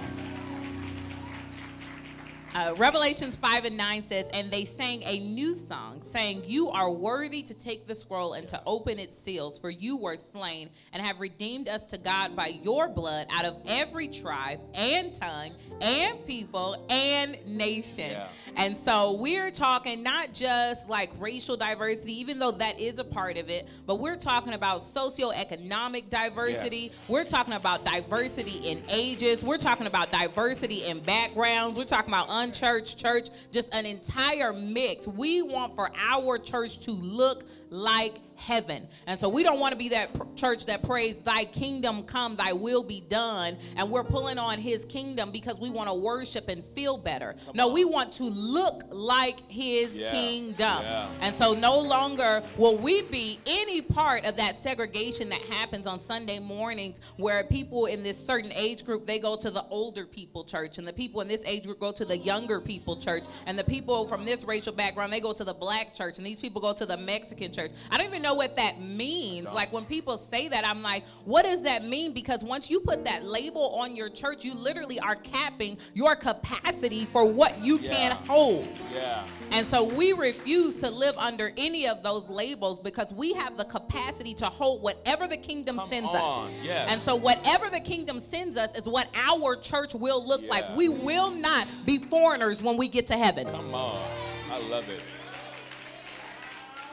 uh, 2.57 2.73
Revelations 2.75 3.35
5 3.35 3.65
and 3.65 3.77
9 3.77 4.01
says, 4.01 4.29
And 4.33 4.49
they 4.49 4.65
sang 4.65 5.03
a 5.03 5.19
new 5.19 5.53
song, 5.53 6.01
saying, 6.01 6.41
You 6.47 6.69
are 6.69 6.89
worthy 6.89 7.43
to 7.43 7.53
take 7.53 7.85
the 7.85 7.93
scroll 7.93 8.33
and 8.33 8.47
to 8.47 8.59
open 8.65 8.97
its 8.97 9.15
seals, 9.15 9.59
for 9.59 9.69
you 9.69 9.95
were 9.95 10.17
slain 10.17 10.69
and 10.91 11.05
have 11.05 11.19
redeemed 11.19 11.67
us 11.67 11.85
to 11.87 11.99
God 11.99 12.35
by 12.35 12.47
your 12.63 12.87
blood 12.87 13.27
out 13.31 13.45
of 13.45 13.57
every 13.67 14.07
tribe 14.07 14.59
and 14.73 15.13
tongue 15.13 15.51
and 15.81 16.25
people 16.25 16.83
and 16.89 17.37
nation. 17.45 18.09
Yeah. 18.09 18.27
And 18.55 18.75
so 18.75 19.13
we're 19.13 19.51
talking 19.51 20.01
not 20.01 20.33
just 20.33 20.89
like 20.89 21.11
racial 21.19 21.57
diversity, 21.57 22.19
even 22.19 22.39
though 22.39 22.53
that 22.53 22.79
is 22.79 22.97
a 22.97 23.03
part 23.03 23.37
of 23.37 23.51
it, 23.51 23.67
but 23.85 23.99
we're 23.99 24.15
talking 24.15 24.53
about 24.53 24.79
socioeconomic 24.79 26.09
diversity. 26.09 26.77
Yes. 26.77 26.95
We're 27.07 27.23
talking 27.23 27.53
about 27.53 27.85
diversity 27.85 28.67
in 28.67 28.81
ages. 28.89 29.43
We're 29.43 29.59
talking 29.59 29.85
about 29.85 30.11
diversity 30.11 30.85
in 30.85 31.01
backgrounds. 31.01 31.77
We're 31.77 31.85
talking 31.85 32.11
about 32.11 32.29
unchurched 32.47 32.97
church, 32.97 33.29
just 33.51 33.73
an 33.73 33.85
entire 33.85 34.53
mix. 34.53 35.07
We 35.07 35.41
want 35.41 35.75
for 35.75 35.91
our 35.97 36.37
church 36.37 36.79
to 36.81 36.91
look 36.91 37.45
like 37.69 38.15
heaven. 38.37 38.87
And 39.07 39.19
so 39.19 39.27
we 39.27 39.43
don't 39.43 39.59
want 39.59 39.73
to 39.73 39.77
be 39.77 39.89
that 39.89 40.13
pr- 40.13 40.23
church 40.35 40.65
that 40.67 40.83
prays, 40.83 41.19
Thy 41.19 41.45
kingdom 41.45 42.03
come, 42.03 42.35
Thy 42.35 42.53
will 42.53 42.83
be 42.83 43.01
done. 43.01 43.57
And 43.75 43.89
we're 43.89 44.03
pulling 44.03 44.37
on 44.37 44.59
His 44.59 44.85
kingdom 44.85 45.31
because 45.31 45.59
we 45.59 45.69
want 45.69 45.89
to 45.89 45.93
worship 45.93 46.47
and 46.47 46.63
feel 46.75 46.97
better. 46.97 47.35
Come 47.45 47.55
no, 47.55 47.67
on. 47.67 47.73
we 47.73 47.85
want 47.85 48.13
to 48.13 48.23
look 48.23 48.83
like 48.89 49.39
His 49.49 49.93
yeah. 49.93 50.11
kingdom. 50.11 50.81
Yeah. 50.81 51.09
And 51.19 51.35
so 51.35 51.53
no 51.53 51.79
longer 51.79 52.43
will 52.57 52.77
we 52.77 53.01
be 53.03 53.39
any 53.45 53.81
part 53.81 54.25
of 54.25 54.37
that 54.37 54.55
segregation 54.55 55.29
that 55.29 55.41
happens 55.41 55.87
on 55.87 55.99
Sunday 55.99 56.39
mornings 56.39 57.01
where 57.17 57.43
people 57.43 57.87
in 57.87 58.03
this 58.03 58.17
certain 58.23 58.51
age 58.53 58.85
group 58.85 59.05
they 59.05 59.19
go 59.19 59.35
to 59.35 59.49
the 59.49 59.63
older 59.69 60.05
people 60.05 60.43
church 60.43 60.77
and 60.77 60.87
the 60.87 60.93
people 60.93 61.21
in 61.21 61.27
this 61.27 61.43
age 61.45 61.63
group 61.63 61.79
go 61.79 61.91
to 61.91 62.05
the 62.05 62.17
younger 62.17 62.61
people 62.61 62.95
church 62.97 63.23
and 63.45 63.57
the 63.57 63.63
people 63.63 64.07
from 64.07 64.25
this 64.25 64.43
racial 64.43 64.73
background 64.73 65.11
they 65.11 65.19
go 65.19 65.33
to 65.33 65.43
the 65.43 65.53
black 65.53 65.93
church 65.93 66.17
and 66.17 66.25
these 66.25 66.39
people 66.39 66.61
go 66.61 66.73
to 66.73 66.85
the 66.85 66.97
Mexican 66.97 67.51
church. 67.51 67.71
I 67.89 67.97
don't 67.97 68.07
even 68.07 68.21
know 68.21 68.26
what 68.35 68.55
that 68.55 68.81
means. 68.81 69.51
Like 69.51 69.71
when 69.73 69.85
people 69.85 70.17
say 70.17 70.47
that, 70.47 70.65
I'm 70.65 70.81
like, 70.81 71.03
what 71.25 71.43
does 71.43 71.63
that 71.63 71.85
mean? 71.85 72.13
Because 72.13 72.43
once 72.43 72.69
you 72.69 72.79
put 72.79 73.03
that 73.05 73.25
label 73.25 73.75
on 73.75 73.95
your 73.95 74.09
church, 74.09 74.43
you 74.43 74.53
literally 74.53 74.99
are 74.99 75.15
capping 75.15 75.77
your 75.93 76.15
capacity 76.15 77.05
for 77.05 77.25
what 77.25 77.59
you 77.59 77.79
yeah. 77.79 77.91
can 77.91 78.11
hold. 78.11 78.67
Yeah. 78.93 79.23
And 79.51 79.65
so 79.65 79.83
we 79.83 80.13
refuse 80.13 80.75
to 80.77 80.89
live 80.89 81.15
under 81.17 81.51
any 81.57 81.87
of 81.87 82.03
those 82.03 82.27
labels 82.27 82.79
because 82.79 83.13
we 83.13 83.33
have 83.33 83.57
the 83.57 83.65
capacity 83.65 84.33
to 84.35 84.45
hold 84.45 84.81
whatever 84.81 85.27
the 85.27 85.37
kingdom 85.37 85.77
Come 85.77 85.89
sends 85.89 86.09
on. 86.09 86.47
us. 86.47 86.51
Yes. 86.61 86.89
And 86.91 86.99
so 86.99 87.15
whatever 87.15 87.69
the 87.69 87.79
kingdom 87.79 88.19
sends 88.19 88.57
us 88.57 88.75
is 88.75 88.87
what 88.87 89.07
our 89.15 89.55
church 89.55 89.93
will 89.93 90.25
look 90.25 90.41
yeah. 90.41 90.49
like. 90.49 90.75
We 90.75 90.89
will 90.89 91.31
not 91.31 91.67
be 91.85 91.97
foreigners 91.97 92.61
when 92.61 92.77
we 92.77 92.87
get 92.87 93.07
to 93.07 93.17
heaven. 93.17 93.47
Come 93.47 93.73
on. 93.73 94.03
I 94.51 94.59
love 94.59 94.89
it. 94.89 95.01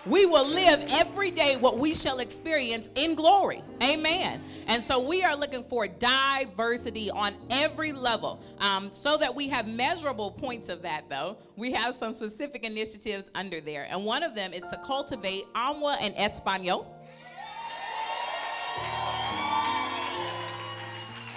We 0.07 0.27
will 0.27 0.47
live 0.47 0.85
every 0.91 1.31
day 1.31 1.57
what 1.57 1.79
we 1.79 1.95
shall 1.95 2.19
experience 2.19 2.91
in 2.95 3.15
glory. 3.15 3.63
Amen. 3.83 4.43
And 4.67 4.83
so 4.83 5.01
we 5.01 5.23
are 5.23 5.35
looking 5.35 5.65
for 5.65 5.89
diversity 5.89 7.11
on 7.11 7.33
every 7.49 7.93
level. 7.93 8.39
Um, 8.59 8.91
so 8.93 9.17
that 9.17 9.35
we 9.35 9.49
have 9.49 9.67
measurable 9.67 10.31
points 10.31 10.69
of 10.69 10.83
that, 10.83 11.09
though, 11.09 11.39
we 11.57 11.73
have 11.73 11.95
some 11.95 12.13
specific 12.13 12.65
initiatives 12.65 13.31
under 13.35 13.63
there. 13.63 13.87
And 13.89 14.05
one 14.05 14.23
of 14.23 14.35
them 14.35 14.53
is 14.53 14.63
to 14.65 14.77
cultivate 14.85 15.45
Agua 15.55 15.97
and 16.01 16.15
Espanol. 16.19 16.95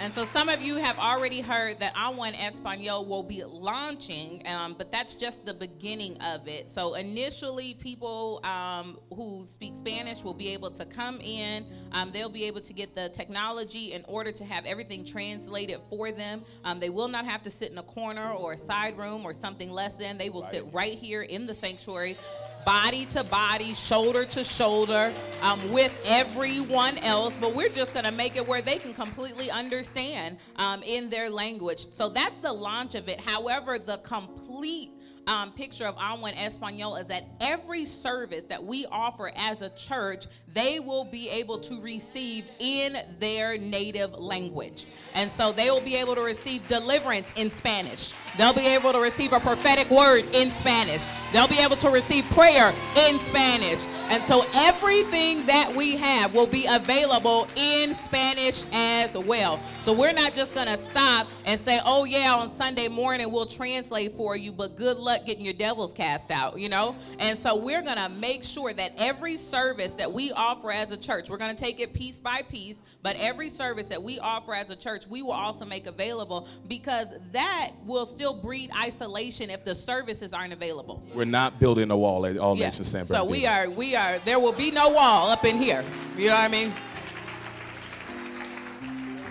And 0.00 0.12
so 0.12 0.22
some 0.22 0.48
of 0.48 0.62
you 0.62 0.76
have 0.76 0.96
already 0.96 1.40
heard 1.40 1.80
that 1.80 1.92
I 1.96 2.12
en 2.12 2.34
Espanol 2.34 3.04
will 3.04 3.24
be 3.24 3.42
launching, 3.42 4.46
um, 4.46 4.76
but 4.78 4.92
that's 4.92 5.16
just 5.16 5.44
the 5.44 5.54
beginning 5.54 6.20
of 6.20 6.46
it. 6.46 6.68
So 6.68 6.94
initially, 6.94 7.74
people 7.74 8.40
um, 8.44 8.96
who 9.12 9.44
speak 9.44 9.74
Spanish 9.74 10.22
will 10.22 10.34
be 10.34 10.50
able 10.50 10.70
to 10.70 10.84
come 10.84 11.20
in. 11.20 11.66
Um, 11.90 12.12
they'll 12.12 12.28
be 12.28 12.44
able 12.44 12.60
to 12.60 12.72
get 12.72 12.94
the 12.94 13.08
technology 13.08 13.92
in 13.92 14.04
order 14.06 14.30
to 14.30 14.44
have 14.44 14.66
everything 14.66 15.04
translated 15.04 15.80
for 15.90 16.12
them. 16.12 16.44
Um, 16.64 16.78
they 16.78 16.90
will 16.90 17.08
not 17.08 17.24
have 17.24 17.42
to 17.42 17.50
sit 17.50 17.72
in 17.72 17.78
a 17.78 17.82
corner 17.82 18.30
or 18.30 18.52
a 18.52 18.58
side 18.58 18.96
room 18.96 19.24
or 19.24 19.32
something 19.32 19.70
less 19.70 19.96
than. 19.96 20.16
They 20.16 20.30
will 20.30 20.42
sit 20.42 20.64
right 20.72 20.96
here 20.96 21.22
in 21.22 21.46
the 21.48 21.54
sanctuary 21.54 22.16
body 22.64 23.04
to 23.06 23.24
body, 23.24 23.72
shoulder 23.74 24.24
to 24.26 24.44
shoulder 24.44 25.12
um, 25.42 25.72
with 25.72 25.98
everyone 26.04 26.98
else, 26.98 27.36
but 27.36 27.54
we're 27.54 27.68
just 27.68 27.92
going 27.92 28.04
to 28.04 28.12
make 28.12 28.36
it 28.36 28.46
where 28.46 28.62
they 28.62 28.76
can 28.76 28.92
completely 28.92 29.50
understand 29.50 30.38
um, 30.56 30.82
in 30.82 31.10
their 31.10 31.30
language. 31.30 31.88
So 31.90 32.08
that's 32.08 32.36
the 32.38 32.52
launch 32.52 32.94
of 32.94 33.08
it. 33.08 33.20
However, 33.20 33.78
the 33.78 33.98
complete 33.98 34.90
um, 35.28 35.52
picture 35.52 35.84
of 35.84 35.94
Agua 35.98 36.30
en 36.30 36.38
Espanol 36.38 36.96
is 36.96 37.06
that 37.06 37.24
every 37.40 37.84
service 37.84 38.44
that 38.44 38.64
we 38.64 38.86
offer 38.86 39.30
as 39.36 39.60
a 39.60 39.68
church, 39.70 40.26
they 40.54 40.80
will 40.80 41.04
be 41.04 41.28
able 41.28 41.58
to 41.58 41.80
receive 41.80 42.46
in 42.58 42.96
their 43.20 43.58
native 43.58 44.14
language. 44.14 44.86
And 45.14 45.30
so 45.30 45.52
they 45.52 45.70
will 45.70 45.82
be 45.82 45.96
able 45.96 46.14
to 46.14 46.22
receive 46.22 46.66
deliverance 46.66 47.32
in 47.36 47.50
Spanish. 47.50 48.14
They'll 48.38 48.54
be 48.54 48.66
able 48.66 48.92
to 48.92 49.00
receive 49.00 49.34
a 49.34 49.40
prophetic 49.40 49.90
word 49.90 50.24
in 50.32 50.50
Spanish. 50.50 51.06
They'll 51.32 51.46
be 51.46 51.58
able 51.58 51.76
to 51.76 51.90
receive 51.90 52.24
prayer 52.30 52.74
in 52.96 53.18
Spanish. 53.18 53.84
And 54.08 54.24
so 54.24 54.46
everything 54.54 55.44
that 55.44 55.74
we 55.74 55.96
have 55.96 56.32
will 56.34 56.46
be 56.46 56.64
available 56.66 57.46
in 57.54 57.92
Spanish 57.94 58.64
as 58.72 59.16
well. 59.16 59.60
So 59.88 59.94
we're 59.94 60.12
not 60.12 60.34
just 60.34 60.52
going 60.52 60.66
to 60.66 60.76
stop 60.76 61.28
and 61.46 61.58
say, 61.58 61.80
oh, 61.82 62.04
yeah, 62.04 62.34
on 62.34 62.50
Sunday 62.50 62.88
morning 62.88 63.32
we'll 63.32 63.46
translate 63.46 64.14
for 64.18 64.36
you, 64.36 64.52
but 64.52 64.76
good 64.76 64.98
luck 64.98 65.24
getting 65.24 65.46
your 65.46 65.54
devils 65.54 65.94
cast 65.94 66.30
out, 66.30 66.58
you 66.58 66.68
know? 66.68 66.94
And 67.18 67.38
so 67.38 67.56
we're 67.56 67.80
going 67.80 67.96
to 67.96 68.10
make 68.10 68.44
sure 68.44 68.74
that 68.74 68.92
every 68.98 69.38
service 69.38 69.92
that 69.92 70.12
we 70.12 70.30
offer 70.32 70.70
as 70.70 70.92
a 70.92 70.96
church, 70.98 71.30
we're 71.30 71.38
going 71.38 71.56
to 71.56 71.58
take 71.64 71.80
it 71.80 71.94
piece 71.94 72.20
by 72.20 72.42
piece, 72.42 72.82
but 73.02 73.16
every 73.16 73.48
service 73.48 73.86
that 73.86 74.02
we 74.02 74.18
offer 74.18 74.54
as 74.54 74.68
a 74.68 74.76
church, 74.76 75.06
we 75.06 75.22
will 75.22 75.32
also 75.32 75.64
make 75.64 75.86
available 75.86 76.46
because 76.68 77.14
that 77.32 77.70
will 77.86 78.04
still 78.04 78.34
breed 78.34 78.70
isolation 78.78 79.48
if 79.48 79.64
the 79.64 79.74
services 79.74 80.34
aren't 80.34 80.52
available. 80.52 81.02
We're 81.14 81.24
not 81.24 81.58
building 81.58 81.90
a 81.90 81.96
wall 81.96 82.26
at 82.26 82.36
All 82.36 82.58
yeah. 82.58 82.66
Nations 82.66 82.88
San 82.88 83.06
So 83.06 83.24
we 83.24 83.46
are, 83.46 83.70
we 83.70 83.96
are, 83.96 84.18
there 84.26 84.38
will 84.38 84.52
be 84.52 84.70
no 84.70 84.90
wall 84.90 85.30
up 85.30 85.46
in 85.46 85.56
here. 85.56 85.82
You 86.18 86.28
know 86.28 86.34
what 86.34 86.44
I 86.44 86.48
mean? 86.48 86.74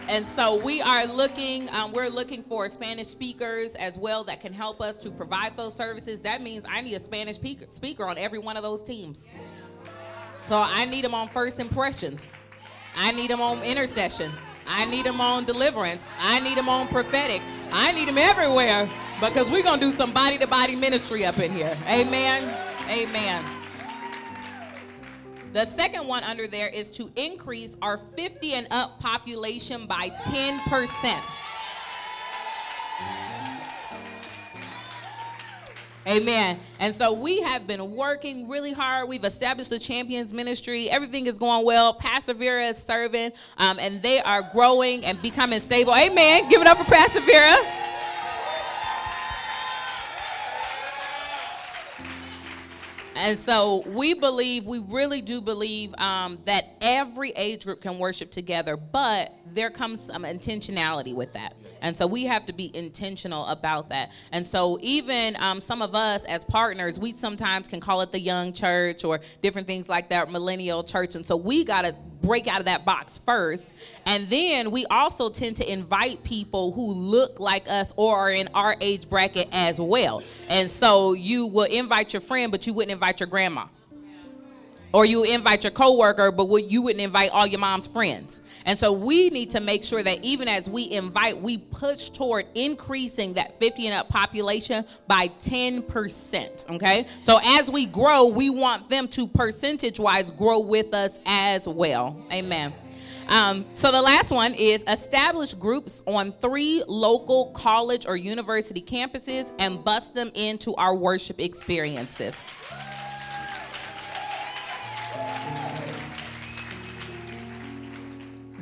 And 0.10 0.26
so 0.26 0.56
we 0.56 0.82
are 0.82 1.06
looking, 1.06 1.70
um, 1.72 1.92
we're 1.92 2.08
looking 2.08 2.42
for 2.42 2.70
Spanish 2.70 3.08
speakers 3.08 3.76
as 3.76 3.98
well 3.98 4.24
that 4.24 4.40
can 4.40 4.54
help 4.54 4.80
us 4.80 4.98
to 5.00 5.12
provide 5.12 5.58
those 5.58 5.76
services. 5.76 6.22
That 6.22 6.42
means 6.42 6.66
I 6.68 6.80
need 6.80 6.96
a 6.96 7.00
Spanish 7.00 7.36
speaker 7.36 8.06
on 8.06 8.18
every 8.18 8.40
one 8.40 8.56
of 8.56 8.64
those 8.64 8.82
teams. 8.82 9.34
So 10.40 10.58
I 10.58 10.86
need 10.86 11.04
them 11.04 11.14
on 11.14 11.28
first 11.28 11.60
impressions. 11.60 12.34
I 12.96 13.12
need 13.12 13.30
them 13.30 13.42
on 13.42 13.62
intercession. 13.64 14.32
I 14.66 14.86
need 14.86 15.06
them 15.06 15.20
on 15.20 15.44
deliverance. 15.44 16.08
I 16.20 16.40
need 16.40 16.58
them 16.58 16.70
on 16.70 16.88
prophetic. 16.88 17.42
I 17.74 17.92
need 17.92 18.08
them 18.08 18.18
everywhere 18.18 18.90
because 19.20 19.50
we're 19.50 19.64
going 19.64 19.80
to 19.80 19.86
do 19.86 19.92
some 19.92 20.14
body 20.14 20.38
to 20.38 20.48
body 20.48 20.76
ministry 20.76 21.26
up 21.26 21.38
in 21.40 21.52
here. 21.52 21.78
Amen. 21.86 22.44
Amen. 22.90 23.57
The 25.58 25.66
second 25.66 26.06
one 26.06 26.24
under 26.24 26.46
there 26.46 26.68
is 26.68 26.88
to 26.98 27.10
increase 27.16 27.76
our 27.82 28.00
50 28.16 28.54
and 28.54 28.68
up 28.70 29.00
population 29.00 29.88
by 29.88 30.12
10%. 30.12 31.20
Amen. 36.06 36.60
And 36.80 36.94
so 36.94 37.12
we 37.12 37.42
have 37.42 37.66
been 37.66 37.96
working 37.96 38.48
really 38.48 38.72
hard. 38.72 39.10
We've 39.10 39.24
established 39.24 39.72
the 39.72 39.80
champions 39.80 40.32
ministry. 40.32 40.92
Everything 40.92 41.26
is 41.26 41.40
going 41.40 41.66
well. 41.66 41.92
Pastor 41.96 42.36
Vera 42.36 42.68
is 42.68 42.78
serving, 42.78 43.32
um, 43.58 43.80
and 43.80 44.00
they 44.04 44.22
are 44.22 44.44
growing 44.54 45.04
and 45.06 45.20
becoming 45.24 45.60
stable. 45.60 45.96
Amen. 45.96 46.48
Give 46.52 46.62
it 46.62 46.68
up 46.68 46.78
for 46.78 46.84
Pastor 46.84 47.22
Vera. 47.22 47.77
And 53.18 53.38
so 53.38 53.84
we 53.88 54.14
believe, 54.14 54.66
we 54.66 54.80
really 54.80 55.22
do 55.22 55.42
believe 55.42 55.94
um, 55.96 56.38
that 56.46 56.66
every 56.82 57.32
age 57.32 57.66
group 57.66 57.82
can 57.82 57.98
worship 57.98 58.30
together, 58.30 58.78
but 58.78 59.32
there 59.54 59.72
comes 59.72 60.02
some 60.02 60.24
intentionality 60.24 61.16
with 61.16 61.34
that. 61.34 61.56
And 61.82 61.96
so 61.96 62.06
we 62.06 62.26
have 62.26 62.46
to 62.46 62.54
be 62.54 62.76
intentional 62.76 63.46
about 63.48 63.90
that. 63.90 64.12
And 64.32 64.46
so 64.46 64.78
even 64.82 65.36
um, 65.40 65.62
some 65.62 65.82
of 65.82 65.96
us 65.96 66.26
as 66.26 66.44
partners, 66.44 67.00
we 67.00 67.12
sometimes 67.12 67.68
can 67.68 67.80
call 67.80 68.02
it 68.02 68.12
the 68.12 68.20
young 68.20 68.54
church 68.54 69.04
or 69.04 69.20
different 69.42 69.68
things 69.68 69.90
like 69.90 70.10
that, 70.10 70.32
millennial 70.32 70.84
church. 70.84 71.16
And 71.16 71.26
so 71.26 71.36
we 71.36 71.64
got 71.64 71.86
to 71.86 71.96
break 72.22 72.48
out 72.48 72.60
of 72.60 72.66
that 72.66 72.86
box 72.86 73.18
first. 73.18 73.74
And 74.06 74.30
then 74.30 74.72
we 74.72 74.86
also 74.88 75.30
tend 75.30 75.58
to 75.58 75.72
invite 75.72 76.24
people 76.24 76.72
who 76.72 76.88
look 76.92 77.40
like 77.40 77.70
us 77.70 77.94
or 77.96 78.18
are 78.18 78.32
in 78.32 78.50
our 78.54 78.76
age 78.82 79.10
bracket 79.10 79.48
as 79.52 79.80
well. 79.80 80.24
And 80.48 80.70
so 80.70 81.14
you 81.14 81.46
will 81.46 81.66
invite 81.66 82.14
your 82.14 82.22
friend, 82.22 82.52
but 82.52 82.68
you 82.68 82.74
wouldn't 82.74 82.92
invite 82.92 83.20
your 83.20 83.28
grandma 83.28 83.66
or 84.98 85.06
you 85.06 85.24
invite 85.24 85.64
your 85.64 85.70
coworker, 85.70 86.32
but 86.32 86.48
you 86.72 86.82
wouldn't 86.82 87.04
invite 87.04 87.30
all 87.30 87.46
your 87.46 87.60
mom's 87.60 87.86
friends. 87.86 88.42
And 88.66 88.80
so 88.80 88.92
we 88.92 89.30
need 89.30 89.52
to 89.52 89.60
make 89.60 89.84
sure 89.84 90.02
that 90.02 90.24
even 90.24 90.48
as 90.48 90.68
we 90.68 90.90
invite, 90.90 91.40
we 91.40 91.60
push 91.60 92.10
toward 92.10 92.48
increasing 92.56 93.36
that 93.36 93.60
50 93.60 93.86
and 93.86 93.96
up 93.96 94.10
population 94.10 94.84
by 95.06 95.28
10%. 95.28 96.72
Okay. 96.72 97.06
So 97.22 97.40
as 97.44 97.70
we 97.70 97.86
grow, 97.86 98.26
we 98.26 98.50
want 98.50 98.90
them 98.90 99.08
to 99.10 99.28
percentage 99.28 100.00
wise 100.00 100.32
grow 100.32 100.58
with 100.58 100.96
us 100.96 101.20
as 101.28 101.68
well. 101.68 102.20
Amen. 102.32 102.74
Um, 103.28 103.66
so 103.76 103.92
the 103.92 104.02
last 104.02 104.32
one 104.32 104.56
is 104.56 104.84
establish 104.88 105.54
groups 105.54 106.02
on 106.08 106.32
three 106.32 106.84
local 106.88 107.48
college 107.48 108.08
or 108.08 108.16
university 108.16 108.82
campuses 108.82 109.52
and 109.60 109.84
bust 109.84 110.16
them 110.16 110.32
into 110.34 110.74
our 110.76 110.96
worship 110.96 111.40
experiences. 111.40 112.36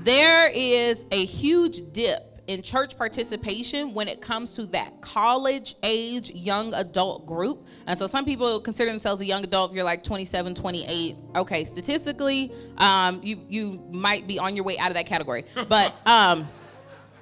There 0.05 0.51
is 0.53 1.07
a 1.11 1.25
huge 1.25 1.91
dip 1.91 2.21
in 2.45 2.61
church 2.61 2.95
participation 2.95 3.91
when 3.95 4.07
it 4.07 4.21
comes 4.21 4.53
to 4.53 4.67
that 4.67 5.01
college 5.01 5.75
age 5.81 6.29
young 6.29 6.75
adult 6.75 7.25
group. 7.25 7.65
And 7.87 7.97
so 7.97 8.05
some 8.05 8.23
people 8.23 8.59
consider 8.59 8.91
themselves 8.91 9.19
a 9.21 9.25
young 9.25 9.43
adult 9.43 9.71
if 9.71 9.75
you're 9.75 9.83
like 9.83 10.03
27, 10.03 10.53
28. 10.53 11.15
Okay, 11.37 11.65
statistically, 11.65 12.51
um, 12.77 13.19
you, 13.23 13.39
you 13.49 13.83
might 13.91 14.27
be 14.27 14.37
on 14.37 14.55
your 14.55 14.63
way 14.63 14.77
out 14.77 14.89
of 14.89 14.93
that 14.93 15.07
category. 15.07 15.43
But 15.67 15.95
um, 16.05 16.47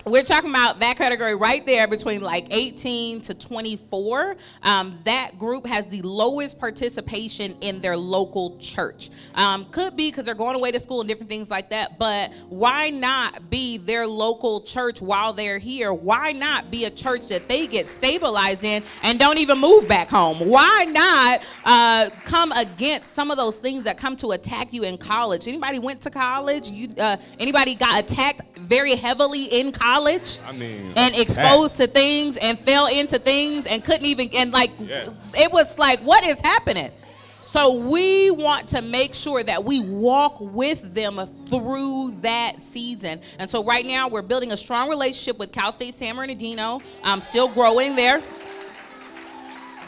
we're 0.06 0.24
talking 0.24 0.50
about 0.50 0.80
that 0.80 0.98
category 0.98 1.34
right 1.34 1.66
there 1.66 1.88
between 1.88 2.22
like 2.22 2.48
18 2.52 3.22
to 3.22 3.34
24. 3.34 4.36
Um, 4.62 5.00
that 5.06 5.40
group 5.40 5.66
has 5.66 5.88
the 5.88 6.02
lowest 6.02 6.60
participation 6.60 7.56
in 7.62 7.80
their 7.80 7.96
local 7.96 8.58
church. 8.58 9.12
Um, 9.34 9.66
could 9.66 9.96
be 9.96 10.10
because 10.10 10.26
they're 10.26 10.36
going 10.36 10.56
away 10.56 10.72
to 10.72 10.80
school 10.80 11.00
and 11.00 11.08
different 11.08 11.30
things 11.30 11.50
like 11.50 11.70
that, 11.70 11.98
but 11.98 12.32
why 12.50 12.90
not 12.90 13.50
be 13.50 13.78
their 13.78 14.06
local 14.06 14.62
church 14.62 15.02
while 15.02 15.32
they're 15.32 15.58
here? 15.58 15.94
Why 15.94 16.34
not 16.34 16.70
be 16.70 16.84
a 16.86 16.92
church 16.92 17.28
that 17.30 17.48
they 17.48 17.66
get 17.66 17.88
stabilized 17.88 18.66
in 18.66 18.84
and 19.04 19.18
don't 19.18 19.38
even 19.38 19.58
move 19.58 19.88
back 19.88 20.10
home? 20.10 20.40
Why 20.50 20.86
not 20.90 21.42
uh, 21.64 22.10
come 22.26 22.52
against 22.52 23.14
some 23.14 23.32
of 23.32 23.38
those 23.38 23.58
things 23.58 23.86
that 23.86 23.98
come 23.98 24.18
to 24.18 24.32
attack 24.32 24.74
you 24.74 24.84
in 24.84 24.98
college? 24.98 25.48
Anybody 25.48 25.80
went 25.80 26.02
to 26.02 26.10
college? 26.10 26.70
You 26.70 26.90
uh, 26.98 27.16
anybody 27.40 27.76
got 27.76 28.04
attacked 28.04 28.42
very 28.58 28.96
heavily 28.96 29.46
in 29.46 29.72
college? 29.72 29.93
I 30.46 30.52
mean, 30.52 30.94
and 30.96 31.16
exposed 31.16 31.78
to 31.78 31.88
things 31.88 32.38
and 32.38 32.58
fell 32.60 32.88
into 32.88 33.20
things 33.20 33.66
and 33.66 33.84
couldn't 33.84 34.06
even 34.06 34.30
and 34.34 34.52
like 34.52 34.72
Yes. 34.80 35.34
it 35.38 35.52
was 35.52 35.78
like 35.78 36.00
what 36.02 36.26
is 36.26 36.40
happening? 36.40 36.92
So 37.42 37.76
we 37.76 38.32
want 38.32 38.70
to 38.70 38.82
make 38.82 39.14
sure 39.14 39.44
that 39.44 39.64
we 39.64 39.80
walk 39.80 40.38
with 40.40 40.96
them 40.96 41.24
through 41.48 42.16
that 42.22 42.60
season. 42.60 43.22
And 43.38 43.48
so 43.48 43.64
right 43.64 43.86
now 43.86 44.08
we're 44.08 44.24
building 44.24 44.54
a 44.54 44.58
strong 44.58 44.90
relationship 44.90 45.38
with 45.38 45.52
cal 45.52 45.72
state 45.72 45.94
san 45.94 46.16
bernardino. 46.16 46.82
I'm 47.04 47.22
still 47.22 47.48
growing 47.48 47.96
there 47.96 48.24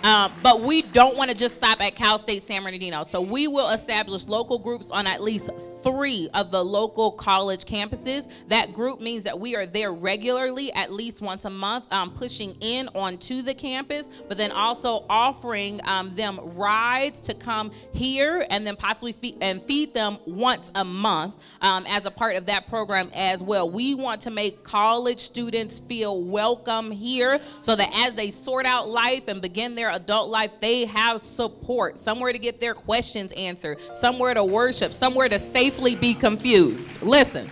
uh, 0.06 0.30
but 0.44 0.62
we 0.62 0.84
don't 0.84 1.18
want 1.18 1.32
to 1.32 1.36
just 1.36 1.56
stop 1.56 1.82
at 1.82 1.96
Cal 1.96 2.20
State 2.20 2.44
San 2.44 2.62
Bernardino. 2.62 3.02
So 3.02 3.22
we 3.22 3.48
will 3.48 3.72
establish 3.72 4.28
local 4.28 4.60
groups 4.60 4.92
on 4.92 5.08
at 5.08 5.24
least 5.24 5.50
three 5.82 6.30
of 6.36 6.52
the 6.52 6.64
local 6.64 7.12
college 7.12 7.66
campuses. 7.66 8.30
That 8.48 8.72
group 8.72 9.02
means 9.02 9.24
that 9.24 9.40
we 9.40 9.56
are 9.56 9.66
there 9.66 9.92
regularly, 9.92 10.72
at 10.74 10.94
least 10.94 11.24
once 11.24 11.46
a 11.46 11.50
month, 11.50 11.92
um, 11.92 12.12
pushing 12.12 12.56
in 12.62 12.88
onto 12.90 13.42
the 13.42 13.56
campus, 13.56 14.12
but 14.28 14.38
then 14.38 14.52
also 14.52 15.06
offering 15.10 15.82
um, 15.86 16.16
them 16.16 16.40
rides 16.56 17.20
to 17.22 17.34
come 17.34 17.72
here 17.92 18.46
and 18.52 18.66
then 18.66 18.76
possibly 18.76 19.12
feed, 19.12 19.38
and 19.42 19.64
feed 19.64 19.96
them 19.96 20.20
once 20.28 20.72
a 20.76 20.86
month 20.86 21.34
um, 21.62 21.84
as 21.88 22.06
a 22.06 22.12
part 22.12 22.36
of 22.36 22.46
that 22.46 22.68
program 22.68 23.10
as 23.16 23.42
well. 23.42 23.68
We 23.68 23.96
want 23.96 24.22
to 24.22 24.30
make 24.30 24.64
college 24.64 25.22
students 25.22 25.80
feel 25.80 26.22
welcome 26.22 26.92
here 26.92 27.40
so 27.64 27.76
that 27.76 27.90
as 28.06 28.14
they 28.14 28.30
sort 28.30 28.68
out 28.68 28.88
life 28.88 29.28
and 29.28 29.42
begin 29.42 29.74
their 29.74 29.95
adult 29.96 30.30
life, 30.30 30.52
they 30.60 30.86
have 30.86 31.22
support, 31.22 31.98
somewhere 31.98 32.32
to 32.32 32.40
get 32.40 32.60
their 32.60 32.74
questions 32.74 33.32
answered, 33.34 33.80
somewhere 33.94 34.34
to 34.34 34.44
worship, 34.44 34.94
somewhere 34.94 35.30
to 35.30 35.40
safely 35.40 35.96
be 35.96 36.14
confused. 36.14 37.02
Listen. 37.02 37.50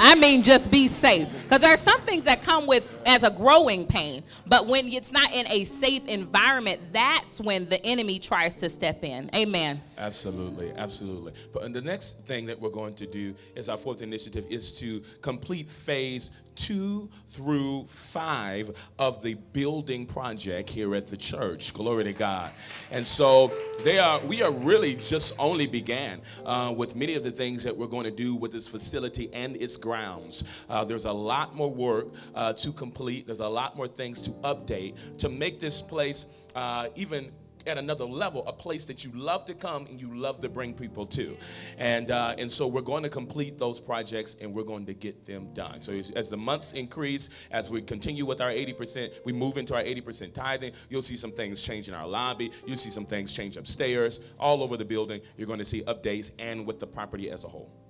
I 0.00 0.14
mean, 0.14 0.42
just 0.42 0.70
be 0.70 0.88
safe. 0.88 1.28
Because 1.44 1.60
there 1.60 1.72
are 1.72 1.76
some 1.76 2.00
things 2.00 2.24
that 2.24 2.42
come 2.42 2.66
with 2.66 2.88
as 3.06 3.22
a 3.22 3.30
growing 3.30 3.86
pain, 3.86 4.24
but 4.46 4.66
when 4.66 4.88
it's 4.88 5.12
not 5.12 5.32
in 5.32 5.46
a 5.48 5.64
safe 5.64 6.06
environment, 6.06 6.80
that's 6.92 7.40
when 7.40 7.68
the 7.68 7.84
enemy 7.84 8.18
tries 8.18 8.56
to 8.56 8.68
step 8.68 9.04
in. 9.04 9.30
Amen. 9.34 9.80
Absolutely, 10.02 10.72
absolutely. 10.72 11.32
But 11.52 11.62
and 11.62 11.72
the 11.72 11.80
next 11.80 12.26
thing 12.26 12.44
that 12.46 12.60
we're 12.60 12.70
going 12.70 12.94
to 12.94 13.06
do 13.06 13.36
is 13.54 13.68
our 13.68 13.76
fourth 13.76 14.02
initiative 14.02 14.44
is 14.50 14.76
to 14.80 15.00
complete 15.20 15.70
phase 15.70 16.32
two 16.56 17.08
through 17.28 17.86
five 17.86 18.76
of 18.98 19.22
the 19.22 19.34
building 19.52 20.04
project 20.04 20.68
here 20.68 20.96
at 20.96 21.06
the 21.06 21.16
church. 21.16 21.72
Glory 21.72 22.02
to 22.02 22.12
God. 22.12 22.50
And 22.90 23.06
so 23.06 23.52
they 23.84 24.00
are. 24.00 24.18
We 24.18 24.42
are 24.42 24.50
really 24.50 24.96
just 24.96 25.36
only 25.38 25.68
began 25.68 26.20
uh, 26.44 26.74
with 26.76 26.96
many 26.96 27.14
of 27.14 27.22
the 27.22 27.30
things 27.30 27.62
that 27.62 27.76
we're 27.76 27.86
going 27.86 28.04
to 28.04 28.10
do 28.10 28.34
with 28.34 28.50
this 28.50 28.66
facility 28.66 29.30
and 29.32 29.56
its 29.56 29.76
grounds. 29.76 30.42
Uh, 30.68 30.84
there's 30.84 31.04
a 31.04 31.12
lot 31.12 31.54
more 31.54 31.72
work 31.72 32.08
uh, 32.34 32.52
to 32.54 32.72
complete. 32.72 33.26
There's 33.26 33.38
a 33.38 33.48
lot 33.48 33.76
more 33.76 33.86
things 33.86 34.20
to 34.22 34.30
update 34.42 34.96
to 35.18 35.28
make 35.28 35.60
this 35.60 35.80
place 35.80 36.26
uh, 36.56 36.88
even 36.96 37.30
at 37.66 37.78
another 37.78 38.04
level, 38.04 38.46
a 38.46 38.52
place 38.52 38.84
that 38.86 39.04
you 39.04 39.10
love 39.12 39.44
to 39.46 39.54
come 39.54 39.86
and 39.86 40.00
you 40.00 40.14
love 40.16 40.40
to 40.40 40.48
bring 40.48 40.74
people 40.74 41.06
to. 41.06 41.36
And, 41.78 42.10
uh, 42.10 42.34
and 42.38 42.50
so 42.50 42.66
we're 42.66 42.80
going 42.80 43.02
to 43.02 43.08
complete 43.08 43.58
those 43.58 43.80
projects 43.80 44.36
and 44.40 44.52
we're 44.52 44.64
going 44.64 44.86
to 44.86 44.94
get 44.94 45.24
them 45.24 45.52
done. 45.54 45.80
So 45.80 45.92
as, 45.92 46.10
as 46.12 46.30
the 46.30 46.36
months 46.36 46.72
increase, 46.72 47.30
as 47.50 47.70
we 47.70 47.82
continue 47.82 48.26
with 48.26 48.40
our 48.40 48.50
80%, 48.50 49.24
we 49.24 49.32
move 49.32 49.56
into 49.56 49.74
our 49.74 49.82
80% 49.82 50.34
tithing, 50.34 50.72
you'll 50.88 51.02
see 51.02 51.16
some 51.16 51.32
things 51.32 51.62
change 51.62 51.88
in 51.88 51.94
our 51.94 52.06
lobby. 52.06 52.50
You'll 52.66 52.76
see 52.76 52.90
some 52.90 53.06
things 53.06 53.32
change 53.32 53.56
upstairs, 53.56 54.20
all 54.38 54.62
over 54.62 54.76
the 54.76 54.84
building. 54.84 55.20
You're 55.36 55.46
going 55.46 55.58
to 55.58 55.64
see 55.64 55.82
updates 55.82 56.30
and 56.38 56.66
with 56.66 56.80
the 56.80 56.86
property 56.86 57.30
as 57.30 57.44
a 57.44 57.48
whole. 57.48 57.81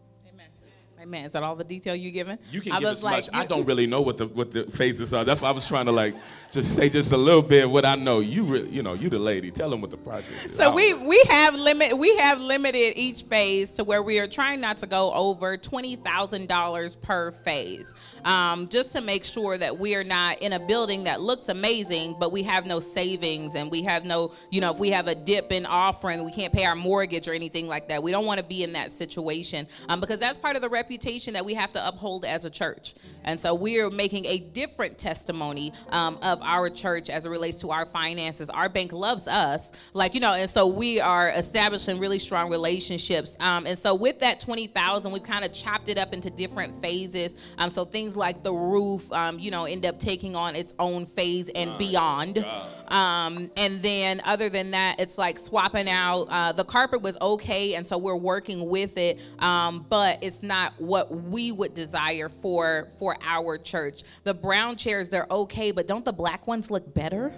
Amen. 1.03 1.25
Is 1.25 1.33
that 1.33 1.43
all 1.43 1.57
the 1.57 1.65
detail 1.65 1.97
you 1.97 2.13
given? 2.13 2.39
You 2.53 2.61
can 2.61 2.71
I 2.71 2.79
give 2.79 2.89
was 2.91 2.99
as 2.99 3.05
like, 3.05 3.27
much. 3.27 3.29
I 3.33 3.45
don't 3.45 3.67
really 3.67 3.89
know 3.89 4.01
what 4.03 4.19
the 4.19 4.29
what 4.29 4.53
the 4.53 4.63
phases 4.65 5.13
are. 5.13 5.25
That's 5.25 5.43
why 5.43 5.49
I 5.49 5.51
was 5.51 5.67
trying 5.67 5.87
to 5.87 5.93
like 5.93 6.15
just 6.53 6.77
say 6.77 6.89
just 6.89 7.11
a 7.11 7.17
little 7.17 7.43
bit 7.43 7.69
what 7.69 7.85
I 7.85 7.97
know. 7.97 8.21
You 8.21 8.45
re, 8.45 8.69
you 8.69 8.85
know 8.85 8.95
you 8.95 9.11
the 9.11 9.19
lady. 9.19 9.51
Tell 9.51 9.69
them 9.69 9.81
what 9.81 9.91
the 9.91 9.97
project 9.97 10.51
is. 10.51 10.57
So 10.57 10.73
we 10.73 10.93
know. 10.93 11.05
we 11.05 11.21
have 11.29 11.57
limit 11.57 11.99
we 11.99 12.17
have 12.19 12.41
limited 12.41 12.97
each 12.97 13.23
phase 13.23 13.73
to 13.73 13.85
where 13.85 14.01
we 14.01 14.21
are 14.21 14.29
trying 14.29 14.61
not 14.61 14.79
to 14.79 14.87
go 14.87 15.13
over 15.13 15.57
twenty 15.57 15.97
thousand 15.97 16.47
dollars 16.47 16.95
per 16.95 17.33
phase, 17.33 17.95
um, 18.25 18.69
just 18.69 18.93
to 18.93 19.01
make 19.01 19.25
sure 19.25 19.59
that 19.59 19.77
we 19.77 19.97
are 19.97 20.05
not 20.05 20.39
in 20.41 20.53
a 20.53 20.61
building 20.61 21.03
that 21.03 21.21
looks 21.21 21.49
amazing, 21.49 22.15
but 22.21 22.31
we 22.31 22.45
have 22.45 22.65
no 22.65 22.79
savings 22.79 23.57
and 23.57 23.73
we 23.73 23.83
have 23.83 24.05
no 24.05 24.31
you 24.51 24.61
know 24.61 24.71
if 24.71 24.79
we 24.79 24.91
have 24.91 25.09
a 25.09 25.17
dip 25.17 25.51
in 25.51 25.67
offering, 25.67 26.25
we 26.25 26.31
can't 26.31 26.53
pay 26.53 26.65
our 26.65 26.77
mortgage 26.77 27.27
or 27.27 27.33
anything 27.33 27.67
like 27.67 27.89
that. 27.89 28.01
We 28.01 28.13
don't 28.13 28.25
want 28.25 28.39
to 28.39 28.47
be 28.47 28.63
in 28.63 28.73
that 28.75 28.93
situation 28.93 29.67
um, 29.89 29.99
because 29.99 30.21
that's 30.21 30.39
part 30.39 30.55
of 30.55 30.63
the 30.63 30.69
reputation 30.69 30.92
that 31.35 31.45
we 31.45 31.55
have 31.55 31.73
to 31.73 31.87
uphold 31.87 32.25
as 32.25 32.45
a 32.45 32.51
church. 32.51 32.95
And 33.25 33.39
so 33.39 33.55
we 33.55 33.81
are 33.81 33.91
making 33.91 34.27
a 34.27 34.39
different 34.39 34.99
testimony 34.99 35.73
um, 35.91 36.19
of 36.23 36.41
our 36.43 36.69
church 36.69 37.09
as 37.09 37.25
it 37.25 37.29
relates 37.29 37.61
to 37.61 37.71
our 37.71 37.87
finances. 37.87 38.51
Our 38.51 38.69
bank 38.69 38.93
loves 38.93 39.29
us, 39.29 39.73
like 39.95 40.15
you 40.15 40.21
know, 40.21 40.35
and 40.35 40.51
so 40.51 40.67
we 40.67 41.01
are 41.01 41.31
establishing 41.31 41.99
really 41.99 42.19
strong 42.19 42.51
relationships. 42.51 43.37
Um, 43.39 43.67
and 43.67 43.79
so 43.79 43.95
with 43.95 44.19
that 44.21 44.41
twenty 44.41 44.67
thousand, 44.67 45.13
we've 45.13 45.23
kind 45.23 45.45
of 45.45 45.53
chopped 45.53 45.89
it 45.89 45.99
up 45.99 46.13
into 46.13 46.31
different 46.31 46.81
phases. 46.83 47.37
Um, 47.59 47.71
so 47.71 47.85
things 47.85 48.17
like 48.17 48.43
the 48.43 48.53
roof, 48.53 49.11
um, 49.13 49.39
you 49.39 49.51
know, 49.51 49.67
end 49.67 49.87
up 49.87 49.99
taking 50.01 50.35
on 50.35 50.57
its 50.57 50.75
own 50.79 51.07
phase 51.07 51.49
and 51.55 51.79
beyond. 51.79 52.45
Um, 52.93 53.51
and 53.57 53.83
then 53.83 54.21
other 54.25 54.51
than 54.51 54.71
that, 54.73 55.01
it's 55.01 55.17
like 55.17 55.39
swapping 55.39 55.89
out. 55.89 56.27
Uh, 56.29 56.53
the 56.53 56.65
carpet 56.65 57.01
was 57.01 57.17
okay, 57.23 57.75
and 57.75 57.87
so 57.87 57.97
we're 57.97 58.15
working 58.15 58.69
with 58.69 58.99
it, 58.99 59.19
um, 59.39 59.87
but 59.89 60.19
it's 60.23 60.43
not 60.43 60.75
what 60.79 61.11
we 61.11 61.53
would 61.53 61.73
desire 61.75 62.29
for 62.29 62.89
for 62.99 63.17
our 63.23 63.57
church. 63.57 64.03
The 64.25 64.35
brown 64.35 64.77
chairs, 64.77 65.09
they're 65.09 65.27
okay, 65.31 65.71
but 65.71 65.89
don't 65.89 66.05
the 66.05 66.13
black 66.13 66.47
ones 66.47 66.71
look 66.71 66.93
better? 66.93 67.33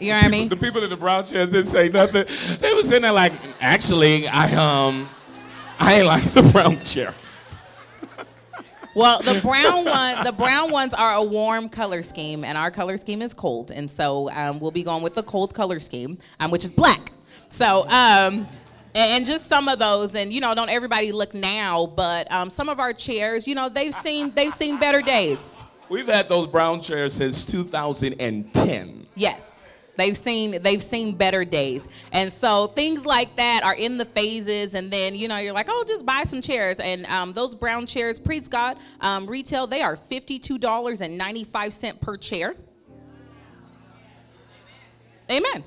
You 0.00 0.10
know 0.12 0.16
what 0.16 0.24
I 0.24 0.28
mean? 0.28 0.48
The 0.48 0.56
people 0.56 0.82
in 0.82 0.90
the 0.90 0.96
brown 0.96 1.26
chairs 1.26 1.50
didn't 1.50 1.68
say 1.68 1.90
nothing. 1.90 2.24
They 2.58 2.72
was 2.72 2.88
sitting 2.88 3.02
there 3.02 3.12
like, 3.12 3.34
actually, 3.60 4.26
I 4.26 4.54
um, 4.54 5.06
I 5.78 5.96
ain't 5.96 6.06
like 6.06 6.24
the 6.32 6.42
brown 6.42 6.80
chair. 6.80 7.14
Well, 8.94 9.20
the 9.22 9.40
brown 9.40 9.84
one, 9.84 10.22
the 10.22 10.30
brown 10.30 10.70
ones 10.70 10.94
are 10.94 11.14
a 11.14 11.22
warm 11.22 11.68
color 11.68 12.00
scheme, 12.00 12.44
and 12.44 12.56
our 12.56 12.70
color 12.70 12.96
scheme 12.96 13.22
is 13.22 13.34
cold, 13.34 13.72
and 13.72 13.90
so 13.90 14.30
um, 14.30 14.60
we'll 14.60 14.70
be 14.70 14.84
going 14.84 15.02
with 15.02 15.16
the 15.16 15.22
cold 15.24 15.52
color 15.52 15.80
scheme, 15.80 16.16
um, 16.38 16.52
which 16.52 16.64
is 16.64 16.70
black. 16.70 17.10
So, 17.48 17.88
um, 17.88 18.46
and 18.94 19.26
just 19.26 19.46
some 19.46 19.68
of 19.68 19.80
those, 19.80 20.14
and 20.14 20.32
you 20.32 20.40
know, 20.40 20.54
don't 20.54 20.68
everybody 20.68 21.10
look 21.10 21.34
now, 21.34 21.86
but 21.86 22.30
um, 22.30 22.50
some 22.50 22.68
of 22.68 22.78
our 22.78 22.92
chairs, 22.92 23.48
you 23.48 23.56
know, 23.56 23.68
they've 23.68 23.94
seen 23.94 24.30
they've 24.32 24.54
seen 24.54 24.78
better 24.78 25.02
days. 25.02 25.60
We've 25.88 26.06
had 26.06 26.28
those 26.28 26.46
brown 26.46 26.80
chairs 26.80 27.14
since 27.14 27.44
2010. 27.44 29.06
Yes. 29.16 29.63
They've 29.96 30.16
seen 30.16 30.62
they've 30.62 30.82
seen 30.82 31.16
better 31.16 31.44
days, 31.44 31.88
and 32.12 32.32
so 32.32 32.66
things 32.66 33.06
like 33.06 33.36
that 33.36 33.62
are 33.62 33.74
in 33.74 33.96
the 33.96 34.04
phases. 34.04 34.74
And 34.74 34.90
then 34.90 35.14
you 35.14 35.28
know 35.28 35.38
you're 35.38 35.52
like, 35.52 35.68
oh, 35.68 35.84
just 35.86 36.04
buy 36.04 36.24
some 36.24 36.42
chairs. 36.42 36.80
And 36.80 37.06
um, 37.06 37.32
those 37.32 37.54
brown 37.54 37.86
chairs, 37.86 38.18
praise 38.18 38.48
God, 38.48 38.76
um, 39.00 39.26
retail 39.26 39.66
they 39.66 39.82
are 39.82 39.96
fifty 39.96 40.38
two 40.38 40.58
dollars 40.58 41.00
and 41.00 41.16
ninety 41.16 41.44
five 41.44 41.72
cent 41.72 42.00
per 42.00 42.16
chair. 42.16 42.54
Amen. 45.30 45.64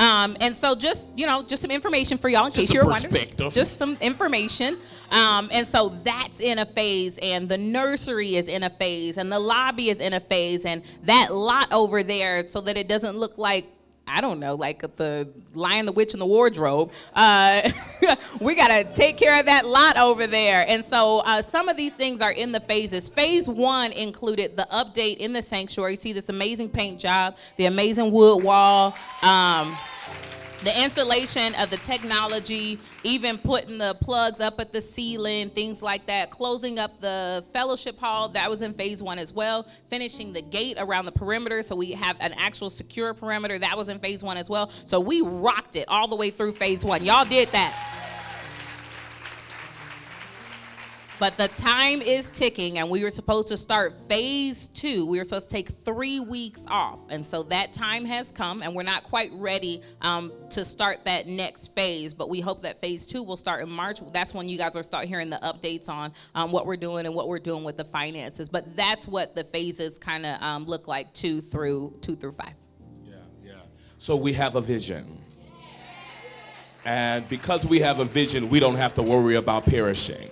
Um, 0.00 0.34
and 0.40 0.56
so 0.56 0.74
just, 0.74 1.10
you 1.14 1.26
know, 1.26 1.42
just 1.42 1.60
some 1.60 1.70
information 1.70 2.16
for 2.16 2.30
y'all 2.30 2.46
in 2.46 2.52
Just 2.52 2.68
case 2.68 2.74
you're 2.74 2.86
wondering. 2.86 3.12
Just 3.50 3.76
some 3.76 3.98
information. 4.00 4.78
Um, 5.10 5.50
and 5.52 5.66
so 5.66 5.90
that's 6.02 6.40
in 6.40 6.58
a 6.58 6.64
phase, 6.64 7.18
and 7.18 7.48
the 7.48 7.58
nursery 7.58 8.36
is 8.36 8.48
in 8.48 8.62
a 8.62 8.70
phase, 8.70 9.18
and 9.18 9.30
the 9.30 9.38
lobby 9.38 9.90
is 9.90 10.00
in 10.00 10.14
a 10.14 10.20
phase, 10.20 10.64
and 10.64 10.82
that 11.02 11.34
lot 11.34 11.70
over 11.70 12.02
there, 12.02 12.48
so 12.48 12.62
that 12.62 12.78
it 12.78 12.88
doesn't 12.88 13.18
look 13.18 13.36
like 13.36 13.66
I 14.10 14.20
don't 14.20 14.40
know, 14.40 14.54
like 14.54 14.80
the 14.96 15.28
Lion, 15.54 15.86
the 15.86 15.92
Witch, 15.92 16.12
and 16.12 16.20
the 16.20 16.26
Wardrobe. 16.26 16.90
Uh, 17.14 17.70
we 18.40 18.54
got 18.54 18.68
to 18.68 18.84
take 18.94 19.16
care 19.16 19.38
of 19.38 19.46
that 19.46 19.66
lot 19.66 19.96
over 19.96 20.26
there. 20.26 20.64
And 20.68 20.84
so 20.84 21.20
uh, 21.20 21.42
some 21.42 21.68
of 21.68 21.76
these 21.76 21.92
things 21.92 22.20
are 22.20 22.32
in 22.32 22.52
the 22.52 22.60
phases. 22.60 23.08
Phase 23.08 23.48
one 23.48 23.92
included 23.92 24.56
the 24.56 24.66
update 24.72 25.18
in 25.18 25.32
the 25.32 25.42
sanctuary. 25.42 25.96
See 25.96 26.12
this 26.12 26.28
amazing 26.28 26.70
paint 26.70 27.00
job, 27.00 27.36
the 27.56 27.66
amazing 27.66 28.10
wood 28.10 28.42
wall. 28.42 28.96
Um, 29.22 29.76
the 30.62 30.82
installation 30.82 31.54
of 31.54 31.70
the 31.70 31.78
technology, 31.78 32.78
even 33.02 33.38
putting 33.38 33.78
the 33.78 33.96
plugs 34.00 34.40
up 34.40 34.60
at 34.60 34.72
the 34.72 34.80
ceiling, 34.80 35.50
things 35.50 35.82
like 35.82 36.06
that, 36.06 36.30
closing 36.30 36.78
up 36.78 37.00
the 37.00 37.44
fellowship 37.52 37.98
hall, 37.98 38.28
that 38.28 38.48
was 38.50 38.62
in 38.62 38.74
phase 38.74 39.02
one 39.02 39.18
as 39.18 39.32
well, 39.32 39.66
finishing 39.88 40.32
the 40.32 40.42
gate 40.42 40.76
around 40.78 41.06
the 41.06 41.12
perimeter 41.12 41.62
so 41.62 41.74
we 41.74 41.92
have 41.92 42.16
an 42.20 42.32
actual 42.34 42.70
secure 42.70 43.14
perimeter, 43.14 43.58
that 43.58 43.76
was 43.76 43.88
in 43.88 43.98
phase 43.98 44.22
one 44.22 44.36
as 44.36 44.50
well. 44.50 44.70
So 44.84 45.00
we 45.00 45.22
rocked 45.22 45.76
it 45.76 45.86
all 45.88 46.08
the 46.08 46.16
way 46.16 46.30
through 46.30 46.52
phase 46.52 46.84
one. 46.84 47.04
Y'all 47.04 47.24
did 47.24 47.48
that. 47.52 47.99
But 51.20 51.36
the 51.36 51.48
time 51.48 52.00
is 52.00 52.30
ticking, 52.30 52.78
and 52.78 52.88
we 52.88 53.04
were 53.04 53.10
supposed 53.10 53.48
to 53.48 53.58
start 53.58 53.94
phase 54.08 54.68
two. 54.68 55.04
We 55.04 55.18
were 55.18 55.24
supposed 55.24 55.50
to 55.50 55.54
take 55.54 55.68
three 55.84 56.18
weeks 56.18 56.64
off. 56.66 56.98
And 57.10 57.24
so 57.24 57.42
that 57.42 57.74
time 57.74 58.06
has 58.06 58.32
come, 58.32 58.62
and 58.62 58.74
we're 58.74 58.84
not 58.84 59.04
quite 59.04 59.30
ready 59.34 59.82
um, 60.00 60.32
to 60.48 60.64
start 60.64 61.04
that 61.04 61.26
next 61.26 61.74
phase. 61.74 62.14
But 62.14 62.30
we 62.30 62.40
hope 62.40 62.62
that 62.62 62.80
phase 62.80 63.06
two 63.06 63.22
will 63.22 63.36
start 63.36 63.62
in 63.62 63.68
March. 63.68 64.00
That's 64.14 64.32
when 64.32 64.48
you 64.48 64.56
guys 64.56 64.74
will 64.74 64.82
start 64.82 65.04
hearing 65.04 65.28
the 65.28 65.38
updates 65.42 65.90
on 65.90 66.12
um, 66.34 66.52
what 66.52 66.64
we're 66.64 66.78
doing 66.78 67.04
and 67.04 67.14
what 67.14 67.28
we're 67.28 67.38
doing 67.38 67.64
with 67.64 67.76
the 67.76 67.84
finances. 67.84 68.48
But 68.48 68.74
that's 68.74 69.06
what 69.06 69.34
the 69.34 69.44
phases 69.44 69.98
kind 69.98 70.24
of 70.24 70.40
um, 70.40 70.64
look 70.64 70.88
like 70.88 71.12
two 71.12 71.42
through 71.42 71.98
two 72.00 72.16
through 72.16 72.32
five. 72.32 72.54
Yeah, 73.04 73.16
yeah. 73.44 73.52
So 73.98 74.16
we 74.16 74.32
have 74.32 74.56
a 74.56 74.62
vision. 74.62 75.18
And 76.86 77.28
because 77.28 77.66
we 77.66 77.80
have 77.80 77.98
a 77.98 78.06
vision, 78.06 78.48
we 78.48 78.58
don't 78.58 78.76
have 78.76 78.94
to 78.94 79.02
worry 79.02 79.34
about 79.34 79.66
perishing. 79.66 80.30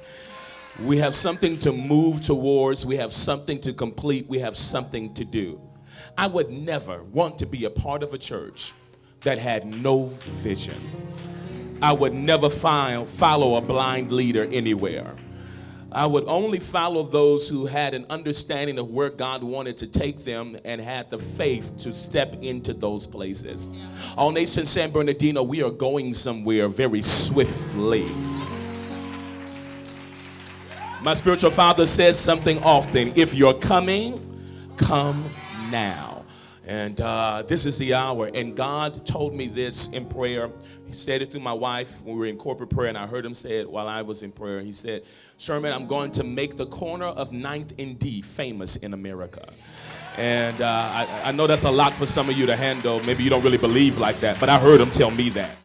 We 0.80 0.98
have 0.98 1.14
something 1.14 1.58
to 1.60 1.72
move 1.72 2.20
towards, 2.20 2.86
we 2.86 2.96
have 2.96 3.12
something 3.12 3.60
to 3.62 3.72
complete, 3.72 4.28
we 4.28 4.38
have 4.38 4.56
something 4.56 5.12
to 5.14 5.24
do. 5.24 5.60
I 6.16 6.28
would 6.28 6.50
never 6.50 7.02
want 7.02 7.38
to 7.38 7.46
be 7.46 7.64
a 7.64 7.70
part 7.70 8.04
of 8.04 8.14
a 8.14 8.18
church 8.18 8.72
that 9.22 9.38
had 9.38 9.66
no 9.66 10.06
vision. 10.06 10.80
I 11.82 11.92
would 11.92 12.14
never 12.14 12.48
find, 12.48 13.08
follow 13.08 13.56
a 13.56 13.60
blind 13.60 14.12
leader 14.12 14.44
anywhere. 14.44 15.14
I 15.90 16.06
would 16.06 16.24
only 16.28 16.58
follow 16.60 17.02
those 17.02 17.48
who 17.48 17.66
had 17.66 17.94
an 17.94 18.04
understanding 18.10 18.78
of 18.78 18.90
where 18.90 19.10
God 19.10 19.42
wanted 19.42 19.78
to 19.78 19.86
take 19.86 20.18
them 20.18 20.56
and 20.64 20.80
had 20.80 21.08
the 21.10 21.18
faith 21.18 21.76
to 21.78 21.94
step 21.94 22.36
into 22.42 22.74
those 22.74 23.06
places. 23.06 23.70
All 24.16 24.30
Nation 24.30 24.66
San 24.66 24.90
Bernardino, 24.90 25.42
we 25.42 25.62
are 25.62 25.70
going 25.70 26.14
somewhere 26.14 26.68
very 26.68 27.02
swiftly. 27.02 28.06
My 31.00 31.14
spiritual 31.14 31.52
father 31.52 31.86
says 31.86 32.18
something 32.18 32.60
often 32.64 33.12
if 33.14 33.32
you're 33.32 33.54
coming, 33.54 34.20
come 34.76 35.30
now. 35.70 36.24
And 36.66 37.00
uh, 37.00 37.44
this 37.46 37.66
is 37.66 37.78
the 37.78 37.94
hour. 37.94 38.30
And 38.34 38.56
God 38.56 39.06
told 39.06 39.32
me 39.32 39.46
this 39.46 39.88
in 39.92 40.04
prayer. 40.04 40.50
He 40.86 40.92
said 40.92 41.22
it 41.22 41.30
through 41.30 41.40
my 41.40 41.52
wife 41.52 42.02
when 42.02 42.14
we 42.14 42.20
were 42.20 42.26
in 42.26 42.36
corporate 42.36 42.70
prayer, 42.70 42.88
and 42.88 42.98
I 42.98 43.06
heard 43.06 43.24
him 43.24 43.32
say 43.32 43.60
it 43.60 43.70
while 43.70 43.86
I 43.86 44.02
was 44.02 44.22
in 44.22 44.32
prayer. 44.32 44.60
He 44.60 44.72
said, 44.72 45.04
Sherman, 45.38 45.72
I'm 45.72 45.86
going 45.86 46.10
to 46.12 46.24
make 46.24 46.56
the 46.56 46.66
corner 46.66 47.06
of 47.06 47.30
9th 47.30 47.78
and 47.78 47.98
D 47.98 48.20
famous 48.20 48.76
in 48.76 48.92
America. 48.92 49.48
And 50.16 50.60
uh, 50.60 50.66
I, 50.66 51.20
I 51.26 51.32
know 51.32 51.46
that's 51.46 51.62
a 51.62 51.70
lot 51.70 51.92
for 51.92 52.04
some 52.04 52.28
of 52.28 52.36
you 52.36 52.44
to 52.46 52.56
handle. 52.56 53.00
Maybe 53.04 53.22
you 53.22 53.30
don't 53.30 53.44
really 53.44 53.56
believe 53.56 53.98
like 53.98 54.18
that, 54.20 54.40
but 54.40 54.48
I 54.48 54.58
heard 54.58 54.80
him 54.80 54.90
tell 54.90 55.12
me 55.12 55.28
that. 55.30 55.56